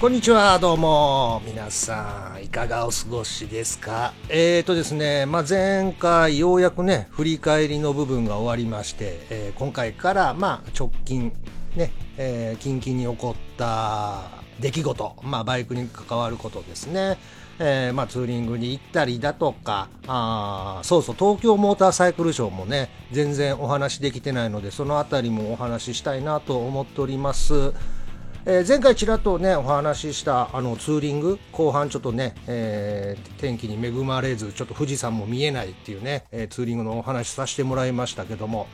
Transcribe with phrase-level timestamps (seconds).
[0.00, 1.42] こんにちは、どうも。
[1.44, 4.14] 皆さん、いかがお過ごしですか？
[4.30, 11.34] えーとですね、まあ、前回、ようやくね、振り返りの部分が終わりまして、えー、今回から、まあ、直近、
[11.76, 14.22] ね、えー、近々に起こった
[14.58, 17.18] 出来事、まあ、バイクに関わることですね。
[17.58, 27.74] えー、まあ、ツーリングに行ったりだとか、あそうそう、東京モーターサイクルショーもね、全然お話できてないので、そのあたりもお話ししたいなと思っております。
[28.46, 38.66] えー、前回ちらっとねお話ししたあのツーリング後半ちょっとね、えー、天気に恵まれずちょっと富士山も見えないっていうね、えー、ツーリングのお話させてもらいましたけども、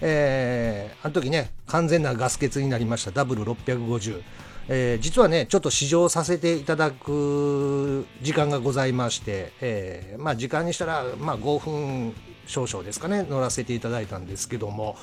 [0.00, 3.10] えー、あの時ね完全なガス欠になりました。
[3.10, 4.22] ダブル650
[4.70, 12.14] えー、実はね、ちょっと試乗させていただく時間がございまして、えー、まあ時間にしたら、まあ5分
[12.46, 14.96] 少々ですかね、乗らせていただいたんですけども、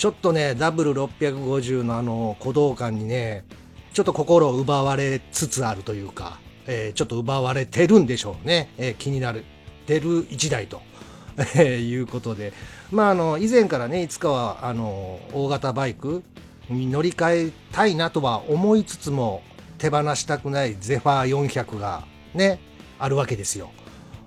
[0.00, 3.44] ちょっとね、ダブル650のあの鼓動感にね、
[3.92, 8.72] ちょっと心を奪われつつあるというか、えー、ちょっと奪われてるんでしょうね。
[8.78, 9.44] えー、気になる。
[9.84, 10.80] てる1台と。
[11.54, 12.54] えー、いうことで。
[12.90, 16.22] まあ、あの、以前からね、いつかは、あの、大型バイク
[16.70, 19.42] に乗り換えたいなとは思いつつも、
[19.76, 22.58] 手放したくないゼファー400がね、
[22.98, 23.70] あるわけですよ。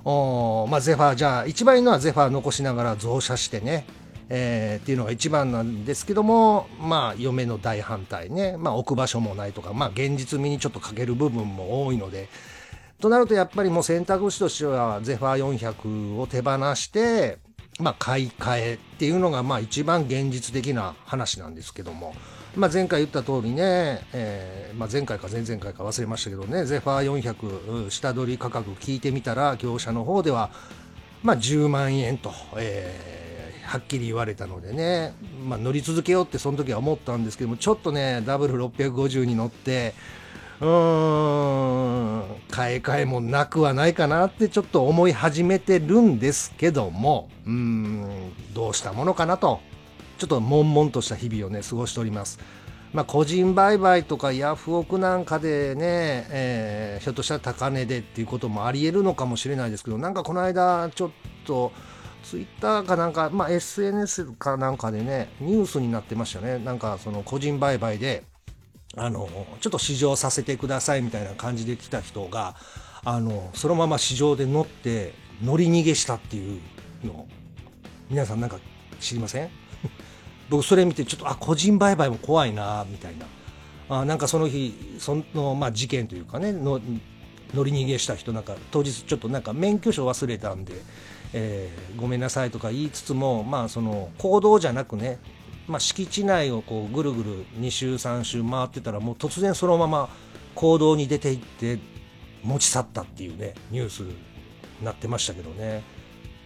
[0.05, 3.87] おまあ、ゼファー、じゃあ、一番いいのはゼファー残しながら増車してね、
[4.29, 12.29] えー、っていうのが一番なんですけども、まあ、嫁の大反対ね、まあ、置く場所もないとか、まあ、現実味にちょっと欠ける部分も多いので、
[12.99, 17.37] となるとやっぱりもう選択肢としては、ゼファー400を手放して、
[17.79, 22.15] まあ、買い替えっていうのが、まあ、一番現実的な話なんですけども、
[22.55, 30.51] まあ、前回言った通りね、えーまあ、前回か前々回か忘れましたけどね、ゼファー400下取り価格聞いてみたら、業者の方では、
[31.23, 33.22] まあ、10万円と、えー
[33.63, 35.13] はっきり言われたのでね、
[35.45, 39.93] まあ、乗り続けようってその時は思ったんですけどもちょっとねダブル650に乗って
[40.59, 49.59] うーん買い替えもなくはないかなってちょっと思い始めてるんですけどもうーんどうしたものかなと
[50.17, 52.39] ちょっと悶々とした日々をね過ごしております。
[52.93, 61.11] まあ、個人売買とかヤフオクなんかでね、えー、ひょっとしたら高値でっていうこともありえるのかもしれないですけどなんかこの間ちょっ
[61.43, 61.71] と
[62.23, 66.57] ツイッターかなんか、まあ、SNS かなんかでね、ニュースになってましたね。
[66.57, 68.23] なんか、その個人売買で、
[68.95, 69.27] あの、
[69.61, 72.55] ちょっと試乗させてくださいみたいな感じで来た人が、
[73.03, 76.61] あの、そのまま市場で乗って、乗り逃げしたっていう
[77.05, 77.27] の、
[78.09, 78.59] 皆さんなんか
[78.99, 79.49] 知りません？
[80.49, 83.25] 僕それ見てちょっと、あ、個人売買も怖いな、みたいな。
[83.89, 86.79] あなんかその日、その、まあ、事件というかね、の
[87.53, 90.73] 乗り逃げした人なんか、当日ちょっとなんか免許証忘れたんで、
[91.33, 95.19] えー、ごめんなさいとか言いつつも、まあ、その行動じゃなくね、
[95.67, 100.09] まあ、敷地内をこうぐるぐる2周3周回ってたらもう突然そのまま
[100.55, 101.79] 行動に出て行って
[102.43, 104.15] 持ち去ったっていうねニュースに
[104.83, 105.83] なってましたけどね。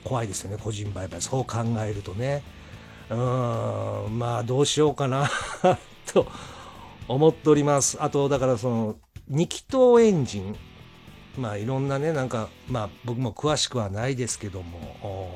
[0.03, 2.43] 怖いですよね個人売買そう考えるとね。
[3.09, 5.29] うーんまあどうしようかな
[6.13, 6.27] と
[7.09, 7.97] 思っております。
[7.99, 8.95] あとだからその
[9.31, 10.55] 2気筒エンジン。
[11.37, 15.29] まあいろんなねなんかまあ僕も詳しくはないですけども、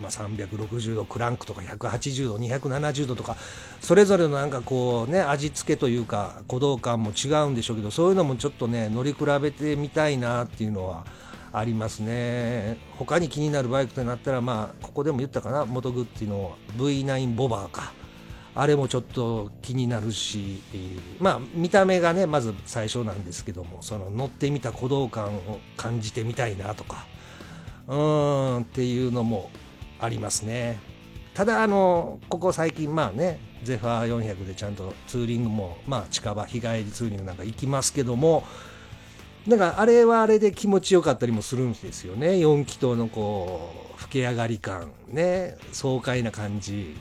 [0.00, 3.36] まあ、360度クランクとか180度270度とか
[3.80, 11.06] それぞれのなんかこうね味付けというか鼓動感も違うんでしょうけどそういうのもちょっとね乗り比べてみたいなっていうのは
[11.52, 18.05] ありますね他に気になるバイクとなったらまあここでも言ったかな元グっていうの V9 ボバーか。
[18.58, 20.62] あれもちょっと気になるし、
[21.20, 27.06] まあ見た目がねまず最初なんですけどもその乗ってみた鼓動感を感じてみたいなとか
[27.86, 29.50] うーんっていうのも
[30.00, 30.78] ありますね。
[31.34, 38.42] ただあのここ最近まあねゼファー400でちゃんとツーリングもまあ近場日帰りツーリングなんか行きますけども
[39.46, 42.30] なんかあれはあれで気持ちよかったりもするんですよね。
[42.30, 46.96] 4気筒のこう吹け上がり感ね爽快な感じ。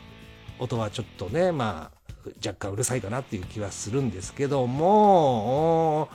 [0.59, 6.09] 音はちょっとね、まあ、若干うるさいかなっていう気はするんですけども、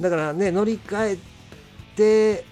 [0.00, 1.18] だからね、乗り換え
[1.96, 2.44] て、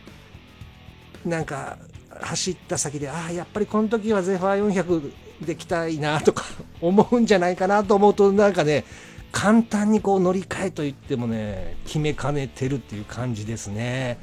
[1.24, 1.78] なんか、
[2.20, 5.12] 走った先で、ああ、やっぱりこの時はゼファー400
[5.46, 6.44] で来たいなとか
[6.80, 8.84] 思うんじゃないかなと思うと、なんかね、
[9.32, 14.18] 簡単にこう乗り換えといってもね、決めかねてるっていう感じですね。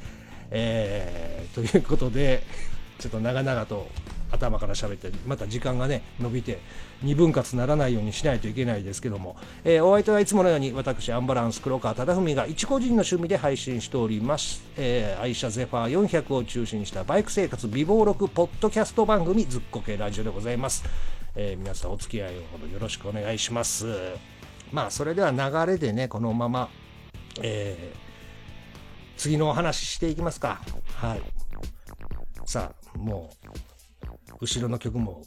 [0.50, 2.42] えー、ということで、
[2.98, 3.88] ちょっと長々と
[4.30, 6.60] 頭から喋ってまた時間がね伸びて
[7.04, 20.84] 2分割ならないようにしないといけないですけども、えー、お相手はいつものように私アンバランス黒川忠文が一個人の趣味で配信しております、えー、愛車ゼファー400を中心したバイク生活美貌録ポッドキャスト番組ずっこけラジオでございます、
[21.34, 22.44] えー、皆さんお付き合いをよ
[22.80, 23.86] ろしくお願いします
[24.72, 26.68] まあそれでは流れでねこのまま
[27.42, 30.60] えー、次のお話していきますか。
[30.94, 31.22] はい。
[32.44, 33.48] さあ、もう、
[34.40, 35.22] 後ろの曲も、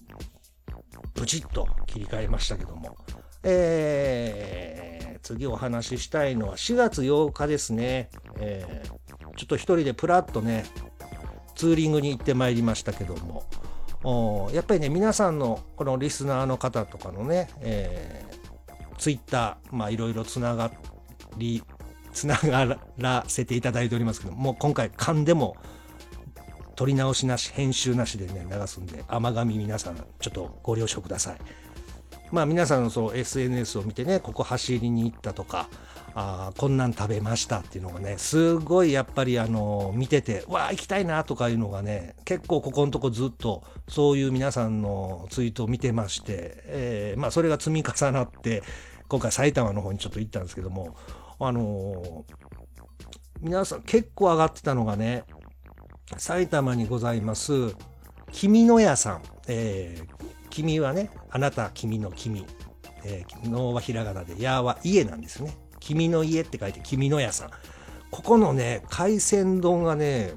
[1.14, 2.98] ブチッと切り替えましたけども、
[3.44, 8.10] えー、次お話ししたいのは4月8日ですね。
[8.40, 8.90] えー、
[9.36, 10.66] ちょっと一人でプラッとね、
[11.56, 20.72] ツーリングに行ってまいりましたけども、やっぱりね、皆さんのこのリスナーの方とかのね、えー、ツイッター、まあいろいろつなが
[21.38, 21.64] り、
[22.14, 25.56] つながらせていただいておりますけどもう今回勘でも
[26.82, 31.38] 撮り直しなし編集なしでね流すんで甘噛み皆さんちょっとご了承ください。
[32.32, 35.70] まあ皆さんのそう SNS を見てねここ走りに行ったとか
[36.16, 48.64] あこんなん食べましたっていうのがねすごいやっぱりあの見ててわあ行きたいなとかいうのがね結構ここのとこずっとそういう皆さんのツイートを見てまして、えー、まあそれが積み重なって
[49.08, 50.96] 今回埼玉の方にちょっと行ったんですけども
[51.40, 52.26] あの
[53.40, 55.26] 皆さん結構上がってたのがね
[56.18, 57.76] 埼玉にございます
[58.32, 62.46] 君の屋さん、えー、君はねあなた君の君、
[63.04, 65.56] えー、能はひらがなでやは家なんですね。
[65.80, 67.50] 君の家って書いて君の屋さん。
[68.12, 70.34] ここのね海鮮丼がね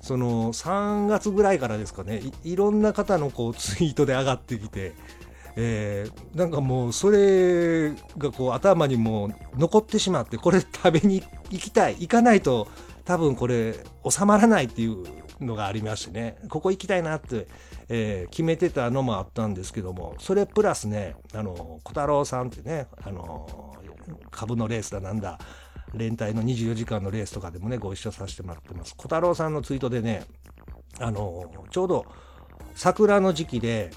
[0.00, 4.94] その3月ぐらいからですかねいろんな方のこうツイートで上がってきて
[5.60, 12.68] えー、なんかもうそれがこう頭にも残ってしまってこれ食べに行きたい行かないと
[13.08, 13.74] 多分これ
[14.06, 15.02] 収まらないっていう
[15.40, 17.48] のがありましてねここ行きたいなって、
[17.88, 23.74] えー、決めてたのもあったんですけどもそれプラスねあの小太郎さんってねあの
[24.30, 25.38] 株のレースだなんだ
[25.94, 30.26] 連帯の24時間のレースとかでもねご一緒させてもらってます小太郎さんのツイートでね
[31.00, 32.04] あのちょうど
[32.74, 33.88] 桜の時期で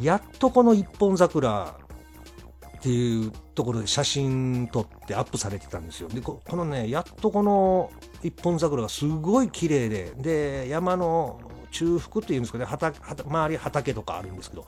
[0.00, 1.74] やっとこの一本桜
[2.84, 6.08] っていうところで写真撮ってアップされてたんですよ。
[6.10, 7.90] で、このね、やっとこの
[8.24, 11.40] 一本桜がすごい綺麗で、で、山の
[11.70, 14.66] 中腹っていうんですかね、畑周り畑とかあるんですけど、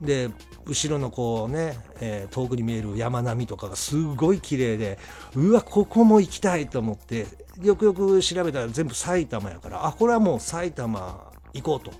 [0.00, 0.30] で、
[0.64, 4.98] 後ろのこうね、えー、遠くに見える山並みとかがすごい綺麗で、
[5.34, 7.26] うわ、ここも行きたいと思って、
[7.60, 11.92] よくよく調べたら全部埼玉やから、あ、これはもう埼玉行こうと。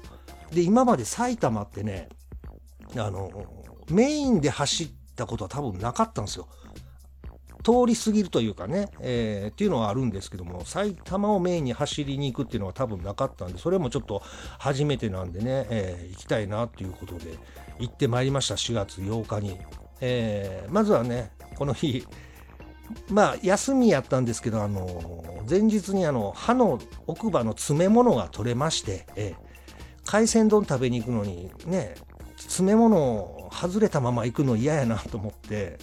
[0.55, 2.09] で、今まで埼玉ってね、
[2.97, 3.31] あの、
[3.91, 6.47] メインで走ったことは多分なかったんですよ。
[7.65, 14.23] 通り過ぎるというかね、えー、っていうのはあるんですけども、埼玉をメインに走りに行くっていうのは多分なかったんで、それもちょっと
[14.59, 17.39] 初めてなんでね、えー、行きたいなっていうことで、
[17.79, 19.59] 行ってまいりました、4月8日に。
[20.01, 22.07] えー、まずはね、この日、
[23.09, 29.35] まあ、休みやったんですけど、あの前日にあの歯の奥歯の詰め物が取れまして、えー、
[30.05, 31.95] 海鮮丼食べに行くのにね、
[32.37, 35.79] 詰め物を外れたまま行くの嫌やなと思って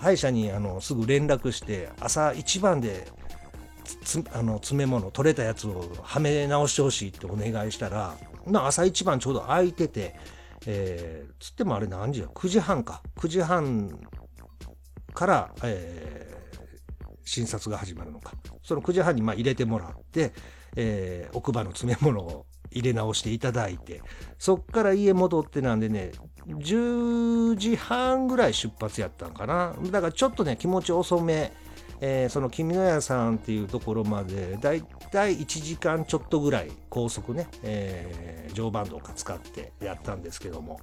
[0.00, 3.08] 歯医者にあのすぐ連絡して朝一番で
[4.32, 8.16] あの詰め物取れたやつをはめ直してほしいってお願いしたら、
[8.46, 10.16] 朝一番ちょうど空いてて、
[10.66, 13.02] えー、つってもあれ何時や？9時半か。
[13.16, 13.98] 9時半
[15.12, 18.32] から、えー、診察が始まるのか。
[18.62, 20.32] その9時半にまあ入れてもらって、
[20.76, 24.00] えー、奥歯の詰め物を入れ直していただいて
[24.38, 26.12] そっから家戻ってなんでね
[26.54, 29.74] 10時半ぐらい出発やったんかな。
[29.90, 31.52] だからちょっとね気持ち遅め
[32.00, 40.80] えー、その君の屋さんっていうところまでだいたい1時間ちょっとぐらい高速ね、えー、常磐道か使ってやったんですけども。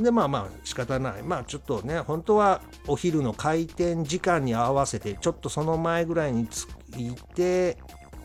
[0.00, 1.22] でまあまあ仕方ない。
[1.22, 6.66] まあちょっとね本当はお昼の開店時間に合わせてちょっとその前ぐらいに着
[6.96, 7.78] いて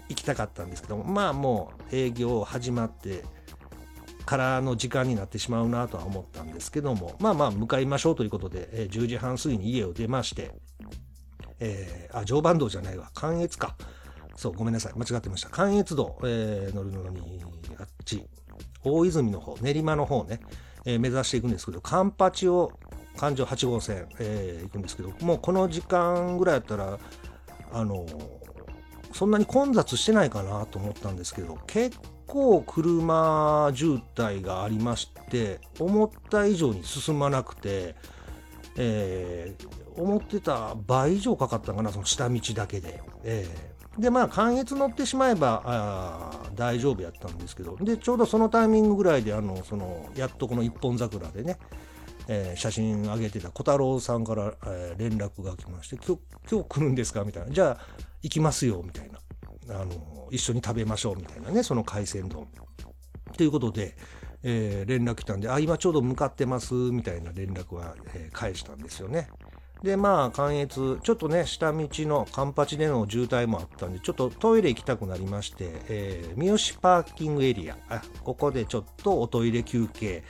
[0.08, 1.04] 行きたかったんですけども。
[1.04, 3.24] まあもう営業始まって
[4.28, 10.52] からの時間になってしまうなとは思ったんですけどもまあまあ向かいましょうということで、えー、10時半過ぎに家を出まして、
[11.60, 13.10] えー、あ常磐道じゃないわ。
[13.14, 13.76] 関越か。
[14.36, 14.94] そうごめんなさい。
[14.96, 15.50] 間違ってました。
[15.50, 17.42] 関越道、えー、乗るのに
[17.80, 18.26] あっち。
[18.84, 20.42] 大泉の方練馬の方ね、
[20.86, 22.72] えー、目指していくんですけどカンパチを
[23.16, 27.00] 環状8号線、えー、行くんですけどもうこの時間ぐらいやったら
[27.72, 28.06] あの
[29.14, 37.96] そんなに混雑してないかなと思ったんですけど結構車渋滞がありまして思った以上に進まなくて、
[38.76, 43.02] えー、思ってた倍以上かかったかなその下道だけで。
[43.24, 51.58] えー、でまあ関越乗ってしまえばあ大丈夫やったんですけどでちょうどそのタイミングぐらいであのそのやっとこの一本桜でね
[52.30, 57.24] えー、写真上げてた小太郎さんから、えー、連絡が来まして、今日、今日来るんですか？
[57.24, 57.50] みたいな。
[57.54, 57.86] じゃあ、
[58.22, 59.18] 行きますよ、みたいな。
[59.70, 62.48] あの、一緒に食べましょう、みたいなね、その海鮮丼。
[63.36, 63.96] ということで、
[64.44, 69.30] えー、連絡来たんで、あ、今ちょうど向かってます、みたいな連絡は、えー、返したんですよね。
[69.84, 80.24] でまあ関越ちょっとね下道のカンパチでの渋滞もあったんでちょっとトイレ行きたくなりまして、えー、三好パーキングエリアあここでちょっとおトイレ休憩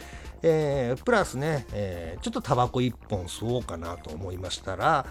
[0.44, 5.06] えー、プラスね、えー、ちょっとタバコ1本吸おうかなと思いましたら、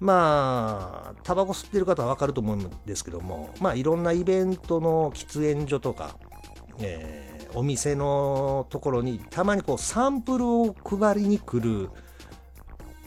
[0.00, 6.16] まあ、タバコ吸ってる方はわかると思うんですけども、まあ、いろんなイベントの喫煙所とか、
[6.78, 11.90] えー、お店のところにたまにこうサンプルを配りに来る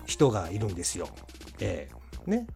[0.06, 1.08] 人がいるんですよ。
[1.62, 2.48] えー、ね。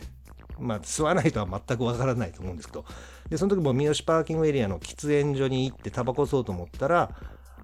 [0.58, 2.84] まあ、吸わないとは全くわからないと思うんですけど、
[3.28, 7.10] で、その時も三好パーキングエリアの喫煙所に行ってタバコ吸おうと思ったら、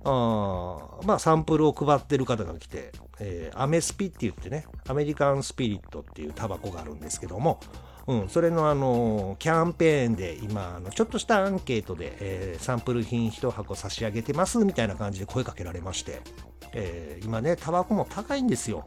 [0.05, 7.61] あまあ、サンプルを配ってる方が来て、えー、アメスピって言ってね、アメリカンスピリットっていうタバコがあるんですけども、
[8.07, 16.23] うん、それのあのキャンペーンで今あのちょっとしたアンケートで、えー、サンプル品1箱差し上げてますみたいな感じで声かけられまして、
[16.73, 18.85] えー、今ねタバコも高いんですよ。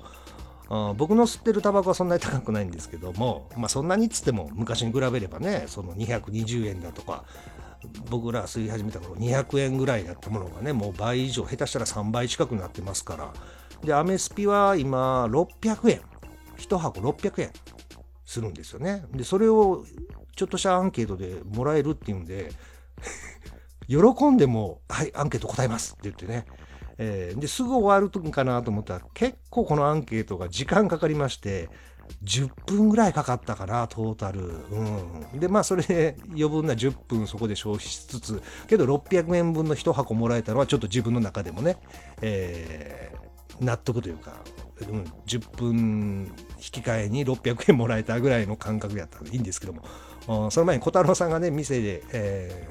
[0.98, 7.25] 僕の吸ってるタバコはそんなに高くないんですけども、まあ、そんなにっつっても昔に比べればねその220円だとか
[8.10, 13.34] 僕ら吸い始めた頃200円ぐらいだったものがねもう倍以上下手したら3倍近くなってますから
[13.84, 16.02] でアメスピは今600円。
[16.58, 17.52] 1箱600円。
[18.25, 19.06] するんですよね。
[19.12, 19.86] でそれを
[20.36, 22.52] ちょっとしたアンケートでもらえるっていうんで
[23.88, 23.98] 喜
[24.32, 26.46] んでも「はいアンケート答えます」って言ってね、
[26.98, 31.70] えー、ですぐ終わる時かなと思ったら結構このアンケートが時間かかりまして
[32.24, 34.42] 10分ぐらいかかったかな、トータル。
[34.42, 35.40] うん。
[35.40, 41.78] で、まあ、それで余分な10分そこで消費しつつ、けど600円分の1箱もらえたのは、ちょっと自分の中でもね、
[42.22, 43.13] え、
[43.60, 44.33] 納得というか、
[44.81, 52.69] うん、10分引き換えに600円もらえたぐらいの感覚やったんでいいんですけども、その前に小太郎さんがね、店で、え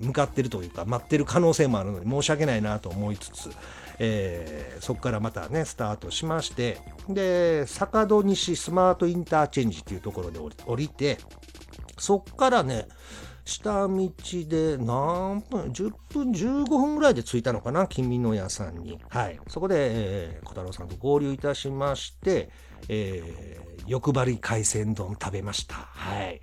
[0.00, 3.50] ー、向かってるというか、待ってる可能性もあるので、申し訳ないなと思いつつ、
[3.98, 11.18] えー、そこからまたね、スタートしまして、で、坂戸西スマートインターチェンジっていうところで降りて、
[11.98, 12.88] そっからね、
[13.44, 14.10] 下道
[14.46, 18.98] で何分、10分、15分ぐらいで着いたのかな、君の屋さんに。
[19.08, 19.40] はい。
[19.48, 22.50] そこで、えー、小太郎さんと合流いたしまして、
[22.88, 25.74] えー、欲張り海鮮丼食べました。
[25.74, 26.40] はい。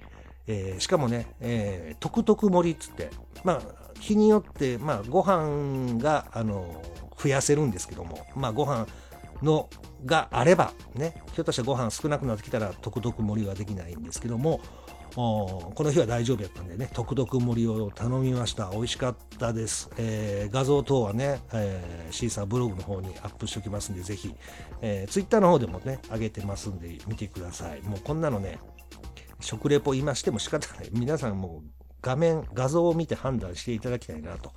[0.47, 3.09] えー、しかもね、えー、トクトク盛りっつって、
[3.43, 3.61] まあ、
[3.99, 6.81] 日によって、まあ、ご飯が、あの
[7.17, 8.85] 増やせるんですけども、まあ、ご飯
[9.41, 9.69] の
[10.05, 14.61] があればねひょっとしてご飯少なくなってきたら特々盛りはできないんですけども
[15.17, 18.69] この日は大丈夫やったんでね特々盛りを頼みました。
[18.71, 24.35] 美味しかったです、えー、画像等はね、えー、シーサーブログの方にアップしておきますんでぜひ、
[24.81, 27.81] えー、ツイッターの方でもね上げてますんで見てください。
[27.81, 28.59] もうこんなのね
[29.39, 30.89] 食レポ今しても仕方ない。
[30.91, 31.63] 皆さんも
[32.03, 34.53] 画面画像を見て判断していただきたいなと、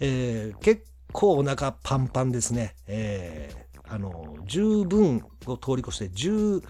[0.00, 2.74] えー、結構お腹パンパンですね。
[2.86, 6.62] えー、あの、十分を通り越して十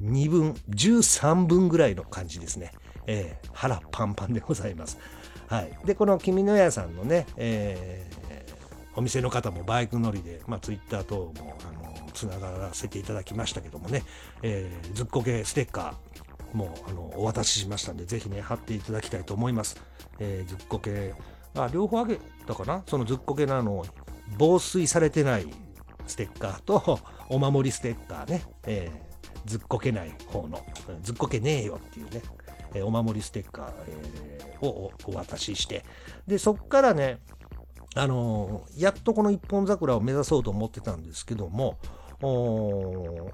[0.00, 2.72] 2分、13分ぐらいの感じですね。
[3.06, 4.98] えー、腹パンパンでございます。
[5.48, 5.78] はい。
[5.84, 14.02] で、この君の屋さんのね、えー、お店の方もバイク乗りで、まあ、ツイッター等も、あの、つながらせていただきましたけどもね、
[14.42, 19.76] えー、ずっこけステッカーも、あの、お渡ししましたんで、ぜひね、貼っていただきたいと思います。
[20.18, 21.14] えー、ずっこけ
[21.54, 22.82] あ両方あげたかな？
[22.86, 23.84] そのずっこけなの
[24.36, 25.46] 防水されてない
[26.06, 29.05] ステッカーとお守りステッカーね、えー、
[29.46, 30.64] ずっこけない方の
[31.02, 32.22] ずっこけねえよっていうね、
[32.74, 35.84] え、お守りステッカー、え、をお渡しして
[36.26, 37.20] でそっからね
[37.94, 41.78] あの、やっとこの一本桜を目指そうと思ってたんですけども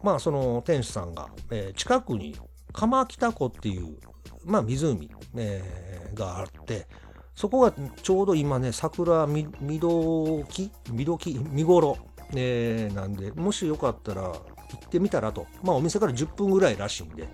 [0.02, 2.36] まあその店主さんが、え、近くに
[2.72, 3.96] 鎌北湖っていう
[4.44, 6.86] まあ湖、え、があって
[7.34, 9.48] そこがちょうど今ね、桜見
[9.80, 11.96] どき見どき見頃、
[12.34, 14.32] えー、なんで、もしよかったら
[14.76, 15.46] 行ってみたらと。
[15.62, 17.28] まあお店から10分ぐらいらしいんで。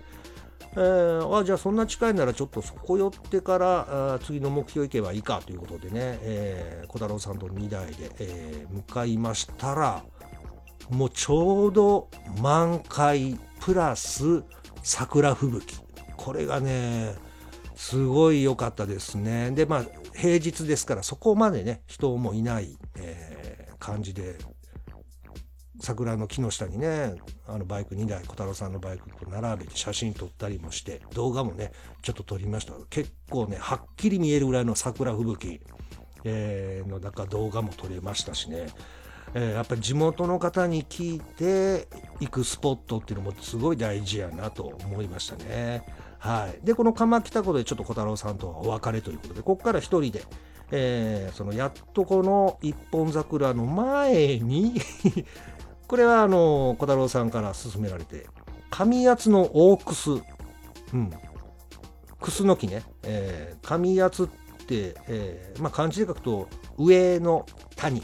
[0.73, 10.03] えー、あじゃあそんな近いならちょっとそこ寄ってからあ次の目標行けばいいかということでね、えー、小太郎さんと2台で、えー、向かいましたら
[10.91, 12.07] もうちょうど
[12.39, 14.43] 満開プラス
[14.83, 15.79] 桜吹雪
[16.15, 17.15] これがね
[17.79, 19.51] すごい良かったですね。
[19.51, 24.35] で、まあ、平日ですから、そこまでね、人もいない、えー、感じで、
[25.79, 27.15] 桜の木の下にね、
[27.47, 31.71] あのバイク2台、小太郎さんのバイクと並べて写真撮ったりもして、動画もね、
[32.01, 32.73] ちょっと撮りました。
[32.89, 35.61] 結構ね、はっきり見えるぐらいの桜吹雪、
[36.23, 38.67] えー、の中動画も撮れましたしね、
[39.33, 41.87] えー、やっぱり地元の方に聞いて
[42.19, 45.83] 行くスポットっていうのもすごい大事やなと思いましたね。
[46.17, 46.65] はい。
[46.65, 50.23] で、この鎌北湖でちょっと小太郎さんとはお別れということで、ここから一人で、
[50.71, 54.73] えー、そのやっとこの一本桜の前に
[55.89, 58.27] これはあの小太郎さんから勧められて
[58.69, 60.15] 神圧の大クス、う
[60.95, 61.11] ん、
[62.21, 64.27] クスの木ね、えー、神圧っ
[64.67, 68.03] て、えーまあ、漢字で書くと上の谷。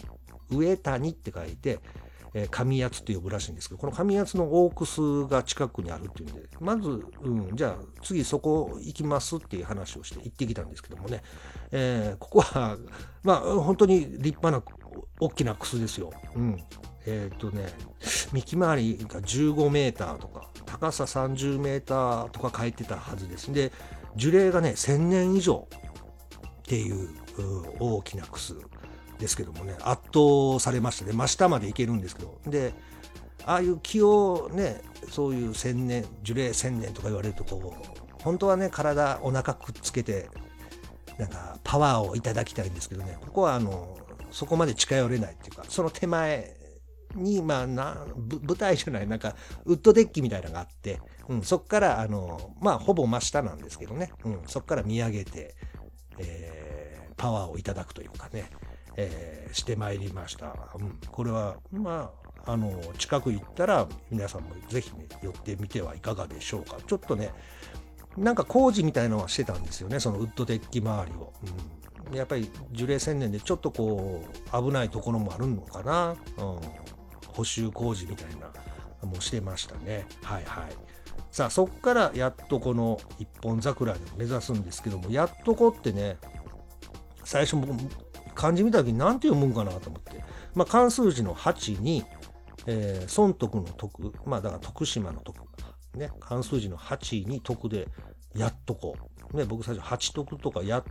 [0.49, 1.79] 上谷って書いて、
[2.33, 11.21] えー、神八って呼ぶらしいんですけど、この神八の大楠が近くにあるっていうんで、まず、うん、じゃあ次そこ行きますっていう話をして行ってきたんですけどもね、
[11.71, 12.77] えー、ここは、
[13.23, 14.63] まあ本当に立派な
[15.19, 16.11] 大きな楠ですよ。
[16.35, 16.63] うん。
[17.05, 17.67] えっ、とね、
[18.33, 23.53] 幹回りが15メーターとか、高さ30メーターとか書いてたはずです。
[23.53, 23.71] で、
[24.15, 25.67] 樹齢がね、1000年以上
[26.59, 27.09] っていう
[27.79, 28.55] 大きな楠
[29.19, 32.73] ですけどもね圧倒されましたね真下まで行けるんですけどで
[33.45, 40.29] ああいう気をねそういう千年樹齢千年とか言われるとこう本当はね体お腹くっつけて
[41.17, 43.97] なんかパワーをいただきたいんですけどねここはあの
[44.31, 46.55] そこまで近寄れないっていうかその手前
[47.15, 55.55] にまあな舞台じゃないなんかウッドデッキみたいなのがあって、うん、そこからあのまあほぼ真下なんですけどね、うん、そこから見上げて、
[56.19, 58.49] えー、パワーをいただくというかね、
[58.97, 60.55] えー、してまいりました。
[60.79, 62.11] うん、これは、ま
[62.45, 66.77] あ、あの、近く行ったら皆さんもぜひね、寄ってみてはいかがでしょうか。
[66.85, 67.31] ちょっとね、
[68.17, 71.33] なんか工事みたいのはしてたんですよね、そのウッドデッキ周りを。
[72.11, 76.11] うん、やっぱり樹齢1000年でちょっとこう、危ないところもあるのかな。
[76.11, 76.15] うん、
[77.35, 78.51] 補修工事みたいな、
[79.07, 80.07] もしてましたね。
[80.23, 80.73] はいはい。
[81.31, 86.17] さあ、そっからやっとこの一本桜で目指すんですけども、やっとこってね、
[87.23, 87.73] 最初僕
[88.33, 90.23] 漢字見た時に何て読むんかなと思って、
[90.53, 92.05] まあ、漢数字の8に、
[92.67, 95.39] えー、損徳の徳、まあだから徳島の徳、
[95.95, 97.87] ね、漢数字の8に徳で
[98.35, 98.95] やっとこ。
[99.33, 100.83] ね、僕最初8徳とかやっ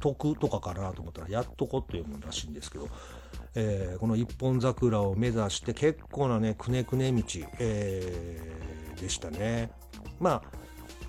[0.00, 2.88] 徳とかかなと思ったらやっとこって読むらしいんですけど、
[3.54, 7.22] えー、この一本桜を目指して結構なねくねくね道、
[7.58, 9.70] えー、でしたね。
[10.18, 10.60] まあ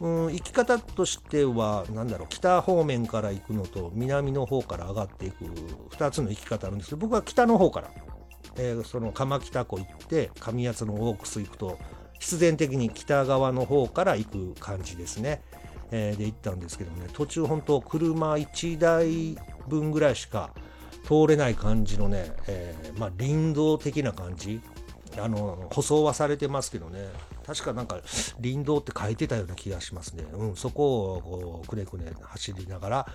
[0.01, 5.45] うん、行き方としては、何だろう、北方面から行くのと南の方から上がっていく
[5.91, 7.91] 2つの行き方あるんですけど、僕は北の方から、
[8.58, 11.77] えー、その鎌北湖行って、上八の大楠行くと、
[12.19, 15.41] 必然的に北側の方から行く感じですね。
[15.91, 20.51] えー、で行ったんですけどね、途中本当車1台分ぐらいしか
[21.05, 24.61] 通れない感じのね、えー、まあ林道的な感じ。
[25.19, 27.09] あの、舗装はされてますけどね、
[27.45, 27.99] 確かなんか
[28.41, 30.23] 林道って書いてたような気がしますね。
[30.33, 33.07] うん、そこをこうくねくね走りながら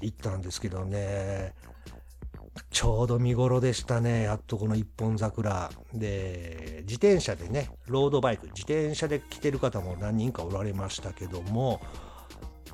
[0.00, 1.54] 行ったんですけどね、
[2.70, 4.22] ちょうど見頃でしたね。
[4.22, 5.70] やっとこの一本桜。
[5.92, 11.80] で、自転車でね、ロードバイク、自転車で来てる方も何人かおられましたけども、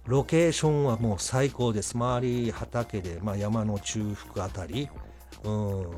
[0.06, 1.96] ロケーションはもう最高です。
[1.96, 4.88] 周り畑で、まあ、山の中腹あたり、
[5.42, 5.90] うん、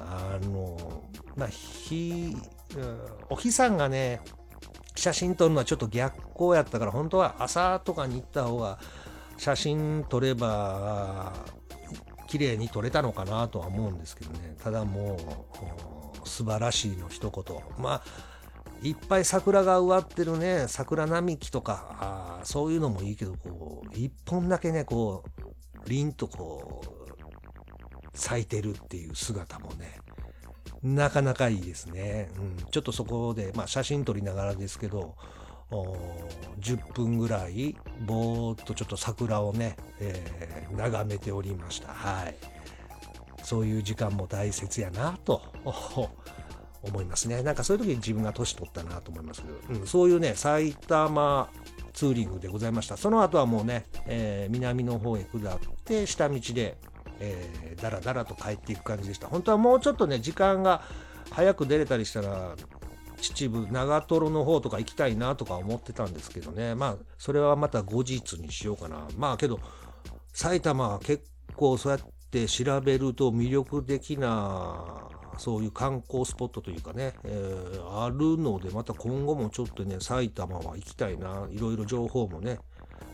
[0.00, 1.02] あの、
[1.36, 2.36] まあ、日、
[3.28, 4.20] お日さんがね、
[4.96, 8.78] 写真撮るのはちょっと逆光やったから本当は朝とかに行った方が
[9.38, 11.32] 写真撮れば
[12.26, 14.54] 綺麗に撮れたのかなとは思うんですけどね。
[14.62, 15.16] ただも
[16.24, 17.56] う素晴らしいの一言。
[17.78, 18.02] まあ
[18.82, 29.98] いっぱい桜が植わってるね桜並木とかあそういうのもいいけどこう一本だけねこう凛とこう咲いてるっていう姿もね
[30.82, 32.30] なかなかいいですね。
[32.38, 35.14] うん、ちょっとそこで、まあ、写真撮りながらですけど、
[35.70, 41.92] 10分ぐらいぼーっとちょっと桜をね、えー、眺めておりました。
[41.92, 42.34] はい。
[43.42, 45.42] そういう時間も大切やなと
[46.82, 47.42] 思いますね。
[47.42, 51.48] なんかそういう時に自分が年取ったなと思いますけど、うん、そういうね、埼玉
[51.92, 52.96] ツーリングでございました。
[52.96, 56.78] その後はもうね、えー、南の方へ下って下道で
[57.20, 59.28] えー、だらだらと帰っていく感じでした。
[59.28, 60.82] 本当はもうちょっとね、時間が
[61.30, 62.56] 早く出れたりしたら、
[63.20, 66.74] 秩父、長瀞の方とか行きたいなとか思ってたんですけどね。
[66.74, 69.06] まあ、それはまた後日にしようかな。
[69.16, 69.60] まあ、けど、
[70.32, 75.08] 埼玉は結構そうやって調べると魅力的な、
[75.40, 81.48] そういう観光スポットというかね、えー、あるので、また今後もちょっとね、埼玉は行きたいな。
[81.50, 82.58] いろいろ情報もね、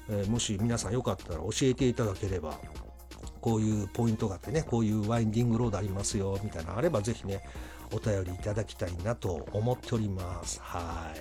[0.08, 2.58] えー、もし皆さんよかったら教えていただければ
[3.40, 7.42] こういうポイントがあってね、こういうワインディングロードありますよ、みたいなのあれば、ぜひね、
[7.92, 10.60] お便りいただきたいなと思っております。
[10.60, 11.20] はい。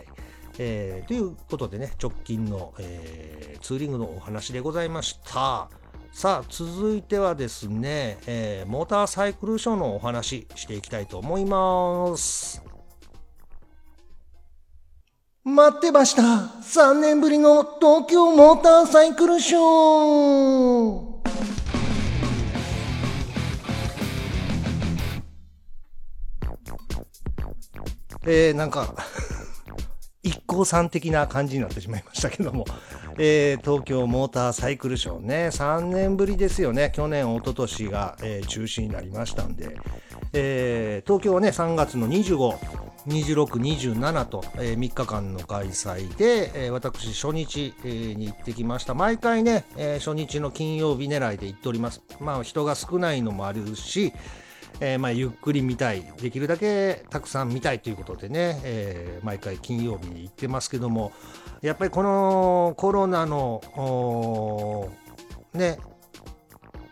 [0.58, 5.70] えー、ということでね、直近の、えー、ツーリングのお話でございました。
[6.16, 12.64] さあ、続いてはですね、えー、モーターサイクルショーのお話していきたいと思います。
[15.44, 21.16] 待ってました !3 年ぶりの東京モーターサイクルショー
[28.26, 28.96] えー、なんか
[30.24, 32.64] 一行さん的な感じになってしまいましたけども、
[33.18, 36.92] えー、東京モーターサイクルショーね、3年ぶりですよね。
[36.94, 39.78] 去年、一昨年が、えー、中止になりましたんで、
[40.34, 42.58] えー、東京はね、3月の25、
[43.08, 48.94] 26、27と、えー、3日間の開催で、えー、私、初日、えー、に行ってきました。
[48.94, 52.02] 毎回ね、えー、初日の金曜日狙いで行っております。
[52.20, 54.12] まあ、人が少ないのもあるし、
[54.80, 61.12] えー、まあ、ゆっくり見たい、できるだけたくさん見たいということでね、えー、毎回金曜日に行ってますけども、
[61.62, 64.92] やっぱりこのコロナの、
[65.54, 65.80] ね、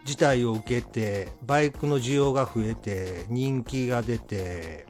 [0.06, 4.86] 事態を受けて、バイクの需要が増えて、人気が出て、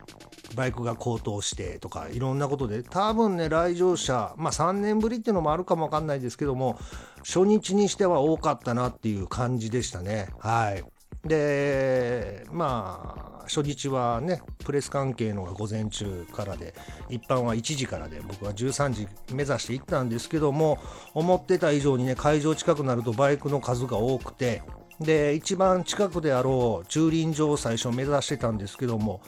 [0.55, 6.77] バイクが高騰してとかいろんなことで多分ね来場者まあ3年ぶりっていうのもあるかもわかんないですけども
[7.19, 10.29] 初日にしては多かったなっていう感じでしたね。
[10.39, 10.92] はい。
[11.25, 16.73] でまあ初日はねプレス関係のが午前中からで
[17.09, 20.79] 一般は1時からで僕は13時目指して行ったんですけども
[21.13, 24.61] 思ってた以上にね会場近くなるとバイクの数が多くて
[24.99, 29.21] で一番近くであろう駐輪場を最初目指してたんですけども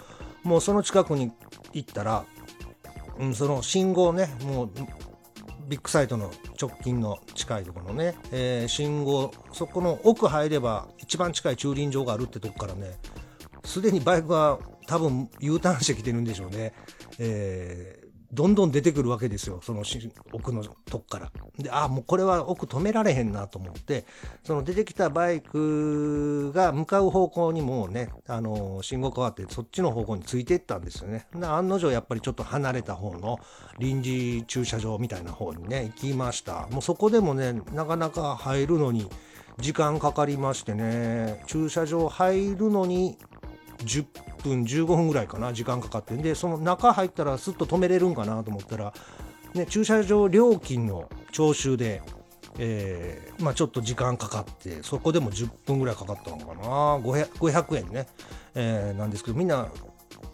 [0.44, 1.32] もうその近くに
[1.74, 2.26] 行ったら、
[3.20, 4.70] うん、その信号ねもう
[5.68, 12.98] ビッグサイトの直近の近いところのね、えー、信号そこの奥入れば一番近い駐輪場があるってとこからね
[13.64, 16.74] すでにバイクは多分 U ターンしてきてるんでしょうね、
[17.18, 17.95] え
[18.36, 19.84] どんどん出てくるわけですよ、その
[20.34, 21.32] 奥のとこから。
[21.58, 24.06] で、あ、もうこれは奥止められへんなと思って、
[24.44, 31.28] その出てきたバイクが向かう方向にもうね、あの信号変わって、そっちの方向についていったんですよね。
[31.34, 33.40] で、案の定やっぱりちょっと離れた方の
[33.80, 36.68] 臨時駐車場みたいな方にね、行きました。
[36.72, 39.10] もうそこでもね、なかなか入るのに
[39.60, 43.18] 時間かかりましてね、駐車場入るのに
[43.80, 44.06] 10
[44.44, 48.94] 分15分ぐらいかな時間かかってんでその中入ったらすっと止めれるんかなと思ったら、
[49.54, 52.02] ね、駐車場料金の徴収で、
[52.58, 56.64] えー、まあ、ちょっと時間かかってそこでも10分ぐらいかかったのかな。
[57.00, 58.08] 500, 500円ね、
[58.54, 59.68] えー、なんですけどみんな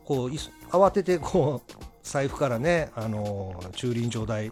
[0.05, 4.51] こう慌ててこう財布からね、あの、駐輪場代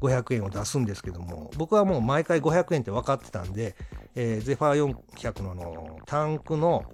[0.00, 3.76] 500円を出すんですけども僕はもう毎回500円って分かってたんで、
[4.14, 6.84] えー、ゼファー400ののタンクの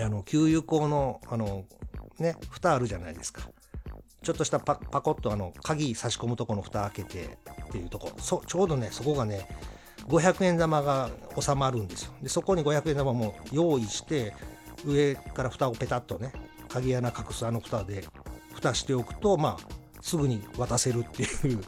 [0.00, 1.64] あの給油口のあの
[2.18, 3.42] ね蓋あるじゃないですか。
[4.22, 8.12] ちょっとしたパパコッとあの鍵差し込むとこの蓋開けてっていうとこ。
[8.18, 9.48] そちょうどねそこがね
[10.06, 12.12] 500円玉が収まるんですよ。
[12.22, 14.34] でそこに500円玉も用意して
[14.84, 16.32] 上から蓋をペタッとね
[16.68, 18.04] 鍵穴隠すあの蓋で
[18.54, 21.60] 蓋しておくとまあすぐに渡せるっていう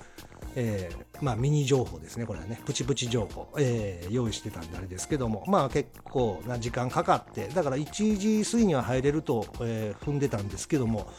[0.56, 11.10] えー、まあミニ情報ですね、これはね、プチプチ情報、えー、用意してたんであれですけども、まあ結構な時間かかって、だから1時過ぎには入れると、えー、踏んでたんですけども、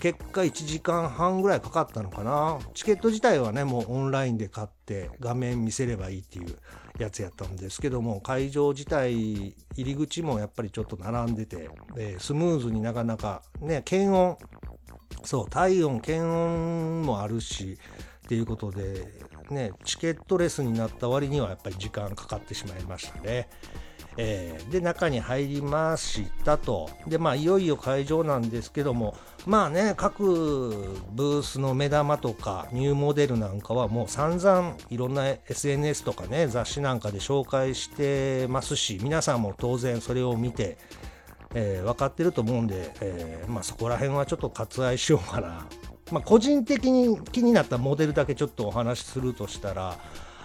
[0.00, 2.58] 結果1時間半ぐらいかかったのかな。
[2.74, 6.56] チケット自体はね、もうオンラインで買って画面見せればいいっていう
[6.98, 14.36] やつやったんですけども、会場自体、入り口もやっぱりちょっと並んでて、えー、スムーズになかなか、ね、検温、
[15.24, 17.78] そう、体温、検温もあるし、
[18.26, 19.06] っていうことで、
[19.50, 23.48] ね、チケットレスになった割にはやっぱり時間かかってしまいましたね。
[24.18, 40.78] えー、で中に入りましたとでまあいよいよ会場なんですけどもまあね各ブースの目玉とかニューモデルなんかはもう散々いろんな SNS とかね雑誌なんかで紹介してますし皆さんも当然それを見て、
[41.54, 45.66] えー、分かってると思うんで、えー、まあ、そこら辺はちょっと割愛しようかな
[46.12, 49.98] まあ、個人的に気になったモデルだけちょっとお話しするとしたら、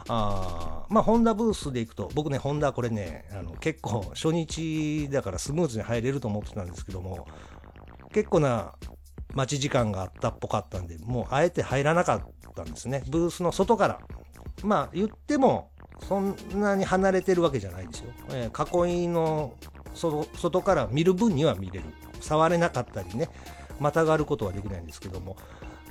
[0.07, 7.27] あまあ、ホンダブースで行くと、僕ね、ホンダこれね、あの結構初日だからスムーズに入れると思ってたんですけども、
[8.11, 8.73] 結構な
[9.33, 13.03] 待ち時間があったっぽかったんで、もうあえて入らなかったんですね。
[13.07, 13.99] ブースの外から。
[14.63, 15.71] まあ言っても、
[16.07, 18.11] そんなに離れてるわけじゃないですよ。
[18.31, 19.53] えー、囲いの
[19.93, 21.85] 外から見る分には見れる。
[22.19, 23.29] 触れなかったりね。
[23.81, 25.35] またがることはできないんですけども、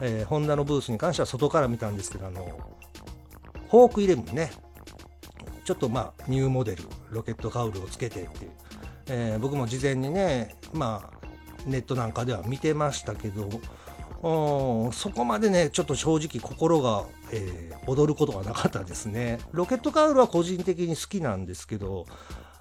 [0.01, 2.59] えー、ホンダのブースに関しては外から見たんですけど、あの、
[3.69, 4.51] ホークイレブンね、
[5.65, 8.51] ちょっとまあ、ニューモデル、ロケットカウルをつけてっていう、
[9.09, 11.21] えー、僕も事前にね、まあ、
[11.67, 13.51] ネットなんかでは見てましたけど、
[14.93, 19.39] そこまでね、ちょっと正直心が、えー、踊ることがなかったですね。
[19.51, 22.07] ロケットカウルは個人的に好きなんですけど、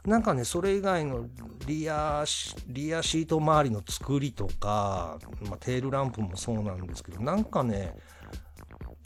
[0.05, 1.25] なんかね、それ以外の
[1.67, 2.23] リア、
[2.67, 7.95] リアシート周りの作りとか、まあ、テールランプもそうなんですけど、なんかね、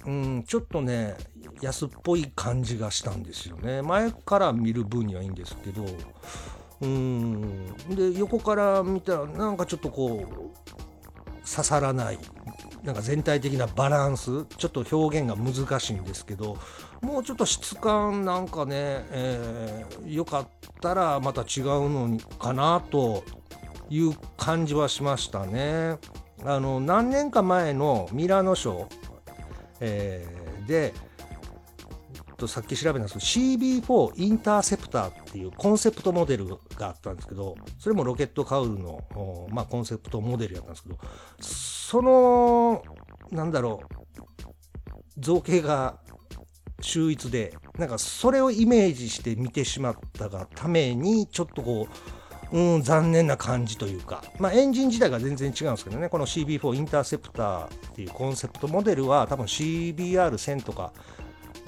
[0.06, 1.16] うん、ちょっとね、
[1.62, 3.82] 安っぽい感じがしたんですよね。
[3.82, 5.86] 前から見る分にはいいんですけど、
[6.82, 10.54] うん、で、横から見たら、なんかちょっとこう、
[11.50, 12.20] 刺さらない
[12.84, 16.58] なんか全体的なバランスちょっと表現が難しいんですけど
[17.04, 20.48] もうちょっと質感なんかね、えー、よかっ
[20.82, 23.24] たらまた違うのかなと
[23.90, 25.98] いう感じはしましたね。
[26.46, 28.90] あの何年か前のミラノ賞、
[29.80, 30.94] えー、で
[32.44, 40.98] とさっき調べたんですけど CB4 インターセプターっていうコンセプトモデルがあったんですけどそれもロケットカウルの、まあ、コンセプトモデルやったんですけど
[41.40, 42.84] その
[43.32, 44.04] なんだろう
[45.18, 45.98] 造形が
[46.84, 60.94] 秀逸でなんかそれをイメージして見てしまったがためにちょっとこううん、残念な感じというか、まあ、エンジン自体が全然違うんですけどね、この CB4 インターセプターっていうコンセプトモデルは、多分 CBR1000 とか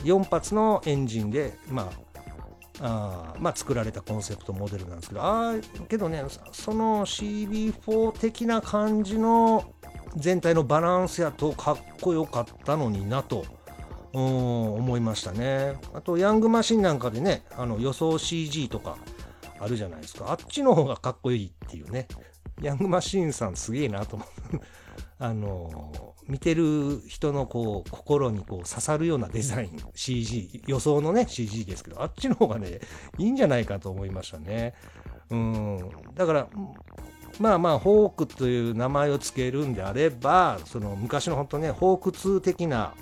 [0.04, 1.92] 4発のエンジンで、ま
[2.82, 5.56] あ、あまあ、作られたコンセプトモデルなんですけど、あ
[5.90, 9.74] けどね、その CB4 的な感じの
[10.16, 13.44] 全体のバランスやとかっこよかったのになと。
[14.16, 15.76] 思いましたね。
[15.94, 18.98] あと、ヤングマシンなんかでね、あの予想 CG とか
[19.60, 20.32] あるじゃないですか。
[20.32, 22.08] あっちの方がかっこいいっていうね。
[22.62, 24.28] ヤングマシンさんすげえなと思う。
[25.20, 32.80] あの見てる人のこう心にこう刺さるようなデザイン CG 予想のね CG ですけどあっちの方がね
[33.18, 34.74] いいんじゃないかと思いましたね
[35.30, 36.48] うんだから
[37.40, 42.94] まあまあホークという名前を付けるんであればその昔の本当ねホーク2的な